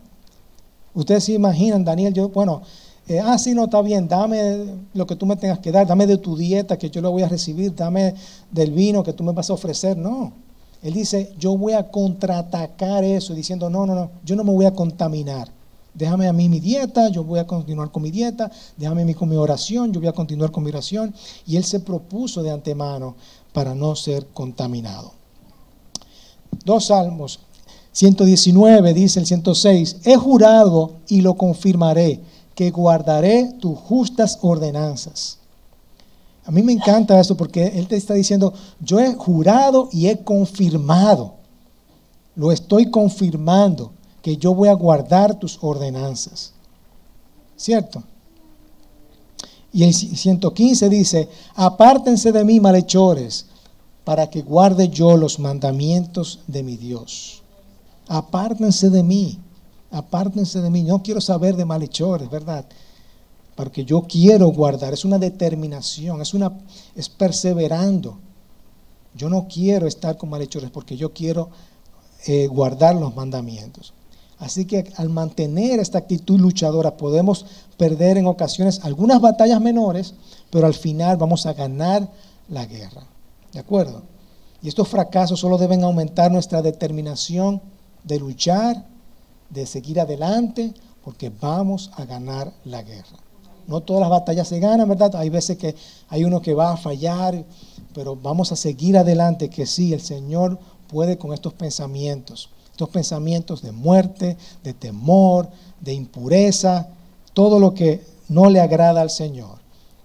Ustedes 0.93 1.25
se 1.25 1.33
imaginan, 1.33 1.83
Daniel, 1.83 2.13
yo, 2.13 2.29
bueno, 2.29 2.61
eh, 3.11 3.19
ah, 3.19 3.37
sí, 3.37 3.53
no, 3.53 3.65
está 3.65 3.81
bien, 3.81 4.07
dame 4.07 4.65
lo 4.93 5.05
que 5.05 5.15
tú 5.15 5.25
me 5.25 5.35
tengas 5.35 5.59
que 5.59 5.71
dar, 5.71 5.85
dame 5.85 6.07
de 6.07 6.17
tu 6.17 6.37
dieta 6.37 6.77
que 6.77 6.89
yo 6.89 7.01
lo 7.01 7.11
voy 7.11 7.23
a 7.23 7.27
recibir, 7.27 7.75
dame 7.75 8.15
del 8.51 8.71
vino 8.71 9.03
que 9.03 9.13
tú 9.13 9.23
me 9.23 9.33
vas 9.33 9.49
a 9.49 9.53
ofrecer. 9.53 9.97
No, 9.97 10.31
él 10.81 10.93
dice, 10.93 11.33
yo 11.37 11.57
voy 11.57 11.73
a 11.73 11.89
contraatacar 11.89 13.03
eso, 13.03 13.33
diciendo, 13.33 13.69
no, 13.69 13.85
no, 13.85 13.95
no, 13.95 14.11
yo 14.23 14.35
no 14.35 14.43
me 14.43 14.51
voy 14.51 14.65
a 14.65 14.73
contaminar. 14.73 15.49
Déjame 15.93 16.27
a 16.27 16.33
mí 16.33 16.47
mi 16.47 16.59
dieta, 16.59 17.09
yo 17.09 17.23
voy 17.23 17.39
a 17.39 17.45
continuar 17.45 17.91
con 17.91 18.01
mi 18.01 18.11
dieta, 18.11 18.49
déjame 18.77 19.01
a 19.01 19.05
mí 19.05 19.13
con 19.13 19.27
mi 19.27 19.35
oración, 19.35 19.91
yo 19.91 19.99
voy 19.99 20.07
a 20.07 20.13
continuar 20.13 20.51
con 20.51 20.63
mi 20.63 20.69
oración. 20.69 21.13
Y 21.45 21.57
él 21.57 21.65
se 21.65 21.81
propuso 21.81 22.41
de 22.41 22.51
antemano 22.51 23.15
para 23.51 23.75
no 23.75 23.95
ser 23.95 24.27
contaminado. 24.27 25.11
Dos 26.63 26.85
salmos. 26.85 27.39
119 27.91 28.93
dice 28.93 29.19
el 29.19 29.25
106, 29.25 29.97
he 30.05 30.15
jurado 30.15 30.93
y 31.09 31.21
lo 31.21 31.35
confirmaré, 31.35 32.21
que 32.61 32.69
guardaré 32.69 33.53
tus 33.59 33.75
justas 33.75 34.37
ordenanzas. 34.39 35.39
A 36.45 36.51
mí 36.51 36.61
me 36.61 36.73
encanta 36.73 37.19
eso 37.19 37.35
porque 37.35 37.65
él 37.65 37.87
te 37.87 37.95
está 37.95 38.13
diciendo, 38.13 38.53
yo 38.79 38.99
he 38.99 39.15
jurado 39.15 39.89
y 39.91 40.05
he 40.05 40.23
confirmado, 40.23 41.33
lo 42.35 42.51
estoy 42.51 42.91
confirmando, 42.91 43.93
que 44.21 44.37
yo 44.37 44.53
voy 44.53 44.69
a 44.69 44.73
guardar 44.73 45.39
tus 45.39 45.57
ordenanzas. 45.59 46.53
¿Cierto? 47.57 48.03
Y 49.73 49.83
el 49.83 49.95
115 49.95 50.87
dice, 50.87 51.29
apártense 51.55 52.31
de 52.31 52.45
mí, 52.45 52.59
malhechores, 52.59 53.47
para 54.03 54.29
que 54.29 54.43
guarde 54.43 54.87
yo 54.89 55.17
los 55.17 55.39
mandamientos 55.39 56.41
de 56.45 56.61
mi 56.61 56.77
Dios. 56.77 57.41
Apártense 58.07 58.91
de 58.91 59.01
mí, 59.01 59.39
apártense 59.91 60.61
de 60.61 60.69
mí. 60.69 60.83
No 60.83 61.03
quiero 61.03 61.21
saber 61.21 61.55
de 61.55 61.65
malhechores, 61.65 62.29
¿verdad? 62.29 62.65
Porque 63.55 63.85
yo 63.85 64.03
quiero 64.03 64.47
guardar, 64.47 64.93
es 64.93 65.05
una 65.05 65.19
determinación, 65.19 66.21
es, 66.21 66.33
una, 66.33 66.51
es 66.95 67.09
perseverando. 67.09 68.17
Yo 69.13 69.29
no 69.29 69.47
quiero 69.47 69.87
estar 69.87 70.17
con 70.17 70.29
malhechores 70.29 70.71
porque 70.71 70.95
yo 70.95 71.13
quiero 71.13 71.49
eh, 72.25 72.47
guardar 72.47 72.95
los 72.95 73.15
mandamientos. 73.15 73.93
Así 74.39 74.65
que 74.65 74.91
al 74.97 75.09
mantener 75.09 75.79
esta 75.79 75.99
actitud 75.99 76.39
luchadora 76.39 76.97
podemos 76.97 77.45
perder 77.77 78.17
en 78.17 78.25
ocasiones 78.25 78.79
algunas 78.83 79.21
batallas 79.21 79.61
menores, 79.61 80.15
pero 80.49 80.65
al 80.65 80.73
final 80.73 81.17
vamos 81.17 81.45
a 81.45 81.53
ganar 81.53 82.09
la 82.49 82.65
guerra. 82.65 83.05
¿De 83.53 83.59
acuerdo? 83.59 84.01
Y 84.63 84.67
estos 84.67 84.87
fracasos 84.87 85.39
solo 85.39 85.57
deben 85.57 85.83
aumentar 85.83 86.31
nuestra 86.31 86.61
determinación 86.61 87.61
de 88.03 88.19
luchar, 88.19 88.85
de 89.51 89.65
seguir 89.65 89.99
adelante, 89.99 90.73
porque 91.03 91.31
vamos 91.41 91.91
a 91.95 92.05
ganar 92.05 92.53
la 92.65 92.81
guerra. 92.83 93.17
No 93.67 93.81
todas 93.81 94.01
las 94.01 94.09
batallas 94.09 94.47
se 94.47 94.59
ganan, 94.59 94.89
¿verdad? 94.89 95.15
Hay 95.15 95.29
veces 95.29 95.57
que 95.57 95.75
hay 96.09 96.23
uno 96.23 96.41
que 96.41 96.53
va 96.53 96.73
a 96.73 96.77
fallar, 96.77 97.43
pero 97.93 98.15
vamos 98.15 98.51
a 98.51 98.55
seguir 98.55 98.97
adelante, 98.97 99.49
que 99.49 99.65
sí, 99.65 99.93
el 99.93 100.01
Señor 100.01 100.59
puede 100.87 101.17
con 101.17 101.33
estos 101.33 101.53
pensamientos, 101.53 102.49
estos 102.71 102.89
pensamientos 102.89 103.61
de 103.61 103.71
muerte, 103.71 104.37
de 104.63 104.73
temor, 104.73 105.49
de 105.79 105.93
impureza, 105.93 106.89
todo 107.33 107.59
lo 107.59 107.73
que 107.73 108.03
no 108.27 108.49
le 108.49 108.59
agrada 108.59 109.01
al 109.01 109.09
Señor, 109.09 109.59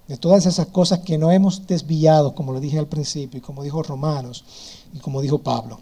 de 0.09 0.17
todas 0.17 0.47
esas 0.47 0.67
cosas 0.67 1.01
que 1.01 1.19
no 1.19 1.33
hemos 1.33 1.67
desviado, 1.67 2.35
como 2.35 2.53
lo 2.53 2.61
dije 2.61 2.79
al 2.79 2.87
principio, 2.87 3.39
y 3.39 3.43
como 3.43 3.63
dijo 3.63 3.83
Romanos, 3.83 4.45
y 4.93 4.99
como 4.99 5.21
dijo 5.21 5.39
Pablo. 5.39 5.81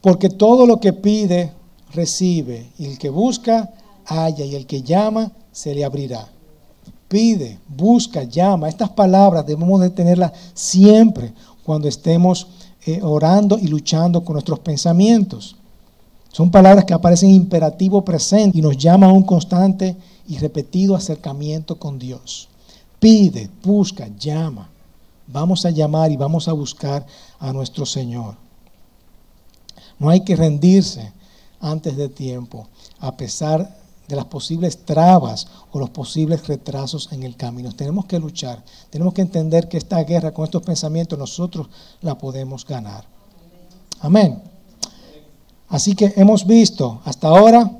Porque 0.00 0.28
todo 0.30 0.66
lo 0.66 0.80
que 0.80 0.92
pide, 0.92 1.52
recibe, 1.98 2.70
y 2.78 2.86
el 2.86 2.96
que 2.96 3.10
busca, 3.10 3.70
halla, 4.06 4.44
y 4.44 4.54
el 4.54 4.66
que 4.66 4.82
llama, 4.82 5.32
se 5.50 5.74
le 5.74 5.84
abrirá. 5.84 6.28
Pide, 7.08 7.58
busca, 7.66 8.22
llama. 8.22 8.68
Estas 8.68 8.90
palabras 8.90 9.44
debemos 9.44 9.80
de 9.80 9.90
tenerlas 9.90 10.32
siempre 10.54 11.32
cuando 11.64 11.88
estemos 11.88 12.46
eh, 12.86 13.00
orando 13.02 13.58
y 13.58 13.66
luchando 13.66 14.22
con 14.22 14.34
nuestros 14.34 14.60
pensamientos. 14.60 15.56
Son 16.30 16.50
palabras 16.50 16.84
que 16.84 16.94
aparecen 16.94 17.30
imperativo 17.30 18.04
presente 18.04 18.58
y 18.58 18.62
nos 18.62 18.76
llama 18.76 19.06
a 19.06 19.12
un 19.12 19.24
constante 19.24 19.96
y 20.28 20.38
repetido 20.38 20.94
acercamiento 20.94 21.78
con 21.78 21.98
Dios. 21.98 22.48
Pide, 23.00 23.50
busca, 23.64 24.08
llama. 24.18 24.68
Vamos 25.26 25.64
a 25.66 25.70
llamar 25.70 26.12
y 26.12 26.16
vamos 26.16 26.46
a 26.46 26.52
buscar 26.52 27.04
a 27.40 27.52
nuestro 27.52 27.84
Señor. 27.84 28.36
No 29.98 30.10
hay 30.10 30.20
que 30.20 30.36
rendirse 30.36 31.12
antes 31.60 31.96
de 31.96 32.08
tiempo, 32.08 32.68
a 33.00 33.16
pesar 33.16 33.76
de 34.08 34.16
las 34.16 34.24
posibles 34.24 34.84
trabas 34.84 35.46
o 35.70 35.78
los 35.78 35.90
posibles 35.90 36.46
retrasos 36.46 37.10
en 37.12 37.22
el 37.22 37.36
camino. 37.36 37.72
Tenemos 37.72 38.06
que 38.06 38.18
luchar, 38.18 38.64
tenemos 38.90 39.12
que 39.12 39.20
entender 39.22 39.68
que 39.68 39.76
esta 39.76 40.02
guerra 40.02 40.32
con 40.32 40.44
estos 40.44 40.62
pensamientos 40.62 41.18
nosotros 41.18 41.68
la 42.00 42.16
podemos 42.16 42.64
ganar. 42.64 43.04
Amén. 44.00 44.42
Así 45.68 45.94
que 45.94 46.14
hemos 46.16 46.46
visto 46.46 47.00
hasta 47.04 47.28
ahora, 47.28 47.70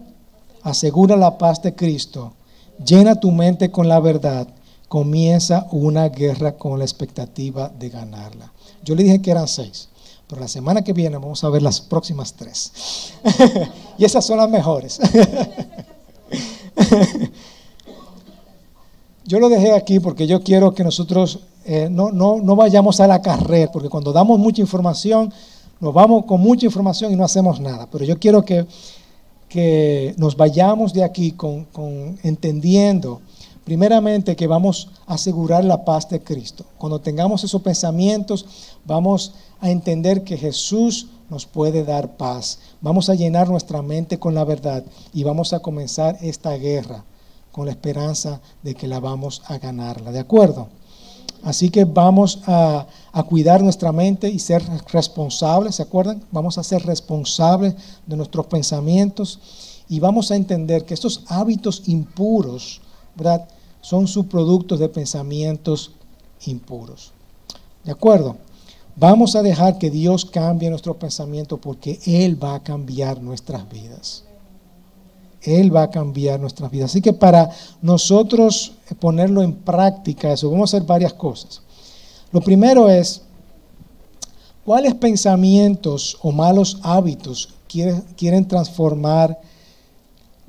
asegura 0.63 1.17
la 1.17 1.39
paz 1.39 1.63
de 1.63 1.75
Cristo, 1.75 2.35
llena 2.85 3.19
tu 3.19 3.31
mente 3.31 3.71
con 3.71 3.89
la 3.89 3.99
verdad, 3.99 4.47
comienza 4.89 5.67
una 5.71 6.09
guerra 6.09 6.57
con 6.57 6.79
la 6.79 6.85
expectativa 6.85 7.71
de 7.71 7.89
ganarla. 7.89 8.53
Yo 8.85 8.95
le 8.95 9.05
dije 9.05 9.23
que 9.23 9.31
eran 9.31 9.49
seis. 9.49 9.89
Pero 10.29 10.43
la 10.43 10.49
semana 10.49 10.83
que 10.83 10.93
viene 10.93 11.17
vamos 11.17 11.43
a 11.43 11.49
ver 11.49 11.63
las 11.63 11.81
próximas 11.81 12.35
tres. 12.35 13.15
y 13.99 14.05
esas 14.05 14.27
son 14.27 14.37
las 14.37 14.51
mejores. 14.51 15.01
yo 19.25 19.41
lo 19.41 19.49
dejé 19.49 19.73
aquí 19.73 20.01
porque 20.01 20.27
yo 20.27 20.43
quiero 20.43 20.75
que 20.75 20.85
nosotros 20.85 21.39
eh, 21.65 21.89
no, 21.91 22.11
no, 22.11 22.43
no, 22.43 22.57
vayamos 22.57 23.01
a 23.01 23.07
la 23.07 23.23
carrera, 23.23 23.73
porque 23.73 23.89
cuando 23.89 24.13
damos 24.13 24.39
mucha 24.39 24.61
información, 24.61 25.33
nos 25.81 25.95
vamos 25.95 26.27
con 26.27 26.41
mucha 26.41 26.67
información 26.67 27.11
y 27.13 27.17
no 27.17 27.25
hacemos 27.25 27.59
nada. 27.61 27.89
Pero 27.91 28.05
yo 28.05 28.19
quiero 28.19 28.45
que, 28.45 28.67
que 29.49 30.15
nos 30.19 30.37
vayamos 30.37 30.93
de 30.93 31.05
aquí 31.05 31.33
con, 31.33 31.65
con 31.65 32.19
entendiendo 32.23 33.23
primeramente 33.69 34.35
que 34.35 34.47
vamos 34.47 34.89
a 35.07 35.15
asegurar 35.15 35.63
la 35.63 35.85
paz 35.85 36.09
de 36.09 36.23
Cristo. 36.23 36.65
Cuando 36.79 37.01
tengamos 37.01 37.45
esos 37.45 37.61
pensamientos, 37.61 38.47
vamos 38.87 39.35
a 39.61 39.71
entender 39.71 40.25
que 40.25 40.37
Jesús 40.37 41.09
nos 41.31 41.47
puede 41.47 41.85
dar 41.85 42.17
paz. 42.17 42.59
Vamos 42.81 43.09
a 43.09 43.15
llenar 43.15 43.49
nuestra 43.49 43.83
mente 43.83 44.19
con 44.19 44.35
la 44.35 44.45
verdad 44.45 44.85
y 45.13 45.25
vamos 45.25 45.53
a 45.53 45.61
comenzar 45.61 46.19
esta 46.21 46.53
guerra 46.55 47.05
con 47.53 47.67
la 47.67 47.73
esperanza 47.73 48.41
de 48.63 48.75
que 48.75 48.87
la 48.87 49.01
vamos 49.01 49.43
a 49.47 49.59
ganarla. 49.59 50.13
¿De 50.13 50.21
acuerdo? 50.21 50.69
Así 51.43 51.71
que 51.71 51.85
vamos 51.85 52.41
a, 52.47 52.87
cuidar 53.29 53.63
nuestra 53.63 53.93
mente 53.93 54.29
y 54.29 54.39
ser 54.39 54.63
responsables, 54.93 55.77
¿se 55.77 55.83
acuerdan? 55.83 56.23
Vamos 56.31 56.57
a 56.59 56.63
ser 56.63 56.85
responsables 56.85 57.75
de 58.07 58.17
nuestros 58.17 58.47
pensamientos 58.47 59.41
y 59.89 60.01
vamos 60.01 60.31
a 60.31 60.37
entender 60.37 60.85
que 60.85 60.95
estos 60.95 61.25
hábitos 61.29 61.83
impuros, 61.87 62.81
¿verdad? 63.15 63.49
Son 63.81 64.07
subproductos 64.07 64.79
de 64.79 64.89
pensamientos 64.89 65.93
impuros. 66.47 67.13
¿De 67.85 67.93
acuerdo? 67.93 68.37
Vamos 68.99 69.37
a 69.37 69.43
dejar 69.43 69.79
que 69.79 69.91
Dios 69.91 70.25
cambie 70.25 70.71
nuestro 70.71 70.99
pensamiento 70.99 71.59
porque 71.59 72.01
Él 72.05 72.43
va 72.43 72.57
a 72.57 72.63
cambiar 72.65 73.23
nuestras 73.23 73.69
vidas. 73.71 74.25
Él 75.41 75.75
va 75.75 75.85
a 75.85 75.91
cambiar 75.91 76.41
nuestras 76.41 76.69
vidas. 76.69 76.91
Así 76.91 77.01
que 77.01 77.13
para 77.13 77.49
nosotros 77.81 78.73
ponerlo 78.99 79.43
en 79.43 79.55
práctica, 79.55 80.33
eso, 80.33 80.51
vamos 80.51 80.75
a 80.75 80.77
hacer 80.77 80.87
varias 80.87 81.13
cosas. 81.13 81.63
Lo 82.33 82.41
primero 82.41 82.91
es, 82.91 83.23
¿cuáles 84.65 84.95
pensamientos 84.95 86.19
o 86.21 86.33
malos 86.33 86.81
hábitos 86.83 87.55
quieren 87.69 88.49
transformar, 88.49 89.39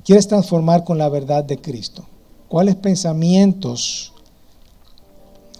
quieres 0.04 0.26
transformar 0.26 0.82
con 0.82 0.98
la 0.98 1.08
verdad 1.08 1.44
de 1.44 1.60
Cristo? 1.60 2.04
¿Cuáles 2.48 2.74
pensamientos 2.74 4.12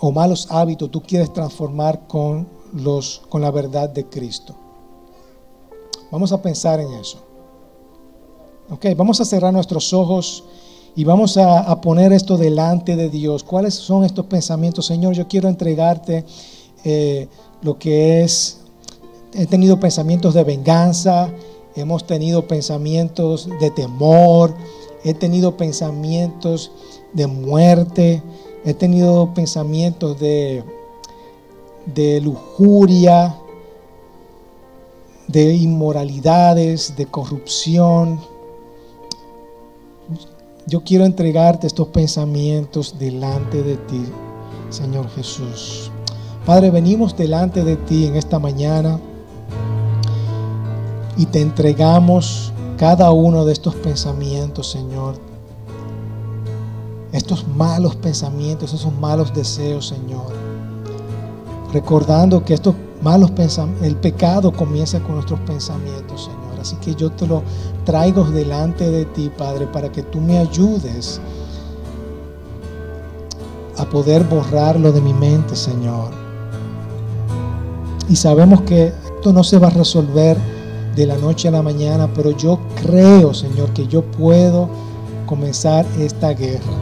o 0.00 0.10
malos 0.10 0.48
hábitos 0.50 0.90
tú 0.90 1.00
quieres 1.00 1.32
transformar 1.32 2.08
con, 2.08 2.59
los, 2.72 3.22
con 3.28 3.42
la 3.42 3.50
verdad 3.50 3.88
de 3.88 4.06
Cristo? 4.06 4.54
Vamos 6.10 6.32
a 6.32 6.42
pensar 6.42 6.80
en 6.80 6.92
eso. 6.94 7.18
Ok, 8.70 8.86
vamos 8.96 9.20
a 9.20 9.24
cerrar 9.24 9.52
nuestros 9.52 9.92
ojos 9.92 10.44
y 10.94 11.04
vamos 11.04 11.36
a, 11.36 11.80
poner 11.80 12.12
esto 12.12 12.36
delante 12.36 12.96
de 12.96 13.08
Dios. 13.08 13.44
¿Cuáles 13.44 13.74
son 13.74 14.04
estos 14.04 14.26
pensamientos? 14.26 14.86
Señor, 14.86 15.14
yo 15.14 15.28
quiero 15.28 15.48
entregarte 15.48 16.24
eh, 16.84 17.28
lo 17.62 17.78
que 17.78 18.22
es, 18.22 18.60
he 19.34 19.46
tenido 19.46 19.78
pensamientos 19.78 20.34
de 20.34 20.44
venganza, 20.44 21.30
hemos 21.76 22.06
tenido 22.06 22.46
pensamientos 22.46 23.48
de 23.60 23.70
temor, 23.70 24.54
he 25.04 25.14
tenido 25.14 25.56
pensamientos 25.56 26.72
de 27.12 27.26
muerte, 27.26 28.22
he 28.64 28.74
tenido 28.74 29.32
pensamientos 29.34 30.18
de, 30.18 30.64
de 31.86 32.20
lujuria, 32.20 33.36
de 35.28 35.54
inmoralidades, 35.54 36.96
de 36.96 37.06
corrupción. 37.06 38.20
Yo 40.66 40.82
quiero 40.82 41.04
entregarte 41.04 41.66
estos 41.66 41.88
pensamientos 41.88 42.98
delante 42.98 43.62
de 43.62 43.76
ti, 43.76 44.04
Señor 44.70 45.08
Jesús. 45.10 45.90
Padre, 46.44 46.70
venimos 46.70 47.16
delante 47.16 47.64
de 47.64 47.76
ti 47.76 48.06
en 48.06 48.16
esta 48.16 48.38
mañana 48.38 48.98
y 51.16 51.26
te 51.26 51.40
entregamos 51.40 52.52
cada 52.76 53.10
uno 53.10 53.44
de 53.44 53.52
estos 53.52 53.74
pensamientos, 53.74 54.70
Señor. 54.70 55.16
Estos 57.12 57.46
malos 57.46 57.94
pensamientos, 57.96 58.72
esos 58.72 58.92
malos 58.94 59.34
deseos, 59.34 59.86
Señor. 59.86 60.39
Recordando 61.72 62.44
que 62.44 62.54
estos 62.54 62.74
malos 63.02 63.30
pensamientos, 63.30 63.86
el 63.86 63.96
pecado 63.96 64.52
comienza 64.52 65.00
con 65.00 65.14
nuestros 65.14 65.40
pensamientos, 65.40 66.24
Señor. 66.24 66.60
Así 66.60 66.76
que 66.76 66.94
yo 66.94 67.10
te 67.10 67.26
lo 67.26 67.42
traigo 67.84 68.24
delante 68.24 68.90
de 68.90 69.04
ti, 69.06 69.30
Padre, 69.36 69.66
para 69.66 69.90
que 69.90 70.02
tú 70.02 70.20
me 70.20 70.38
ayudes 70.38 71.20
a 73.78 73.84
poder 73.86 74.24
borrarlo 74.24 74.92
de 74.92 75.00
mi 75.00 75.14
mente, 75.14 75.56
Señor. 75.56 76.10
Y 78.08 78.16
sabemos 78.16 78.62
que 78.62 78.92
esto 79.16 79.32
no 79.32 79.44
se 79.44 79.58
va 79.58 79.68
a 79.68 79.70
resolver 79.70 80.36
de 80.96 81.06
la 81.06 81.16
noche 81.16 81.48
a 81.48 81.52
la 81.52 81.62
mañana, 81.62 82.08
pero 82.12 82.32
yo 82.32 82.58
creo, 82.82 83.32
Señor, 83.32 83.70
que 83.70 83.86
yo 83.86 84.02
puedo 84.02 84.68
comenzar 85.24 85.86
esta 85.98 86.30
guerra. 86.30 86.72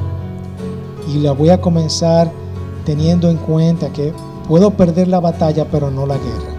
Y 1.06 1.18
la 1.18 1.32
voy 1.32 1.50
a 1.50 1.60
comenzar 1.60 2.32
teniendo 2.84 3.30
en 3.30 3.36
cuenta 3.36 3.92
que 3.92 4.12
puedo 4.48 4.70
perder 4.72 5.08
la 5.08 5.20
batalla, 5.20 5.66
pero 5.70 5.90
no 5.90 6.06
la 6.06 6.16
guerra. 6.16 6.56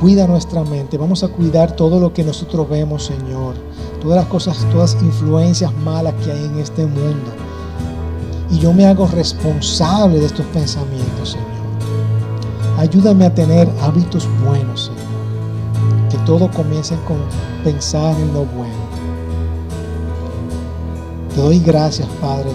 Cuida 0.00 0.26
nuestra 0.26 0.64
mente, 0.64 0.96
vamos 0.96 1.22
a 1.22 1.28
cuidar 1.28 1.76
todo 1.76 2.00
lo 2.00 2.12
que 2.12 2.24
nosotros 2.24 2.68
vemos, 2.68 3.04
Señor. 3.04 3.54
Todas 4.00 4.16
las 4.16 4.26
cosas, 4.26 4.56
todas 4.72 4.94
las 4.94 5.02
influencias 5.02 5.72
malas 5.78 6.14
que 6.24 6.32
hay 6.32 6.44
en 6.44 6.58
este 6.58 6.86
mundo. 6.86 7.30
Y 8.50 8.58
yo 8.58 8.72
me 8.72 8.86
hago 8.86 9.06
responsable 9.06 10.18
de 10.18 10.26
estos 10.26 10.46
pensamientos, 10.46 11.30
Señor. 11.30 11.48
Ayúdame 12.78 13.26
a 13.26 13.34
tener 13.34 13.68
hábitos 13.82 14.28
buenos, 14.44 14.86
Señor 14.86 15.12
que 16.12 16.18
todo 16.26 16.50
comience 16.50 16.94
con 17.08 17.16
pensar 17.64 18.14
en 18.20 18.34
lo 18.34 18.44
bueno. 18.44 18.74
Te 21.34 21.40
doy 21.40 21.58
gracias, 21.60 22.06
Padre, 22.20 22.50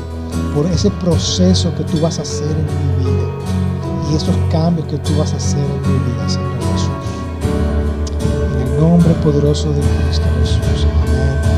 por 0.54 0.68
ese 0.68 0.92
proceso 0.92 1.74
que 1.76 1.84
tú 1.84 2.00
vas 2.00 2.20
a 2.20 2.22
hacer 2.22 2.52
en 2.52 3.00
mi 3.00 3.10
vida 3.10 3.27
y 4.12 4.16
esos 4.16 4.36
cambios 4.52 4.88
que 4.88 4.98
tú 4.98 5.18
vas 5.18 5.34
a 5.34 5.38
hacer 5.38 5.60
en 5.60 5.82
mi 5.82 6.12
vida, 6.12 6.30
Señor 6.30 6.60
Jesús. 6.72 6.90
En 8.56 8.68
el 8.68 8.80
nombre 8.80 9.14
poderoso 9.16 9.72
de 9.72 9.82
Cristo 9.82 10.26
Jesús. 10.40 10.88
Amén. 11.08 11.57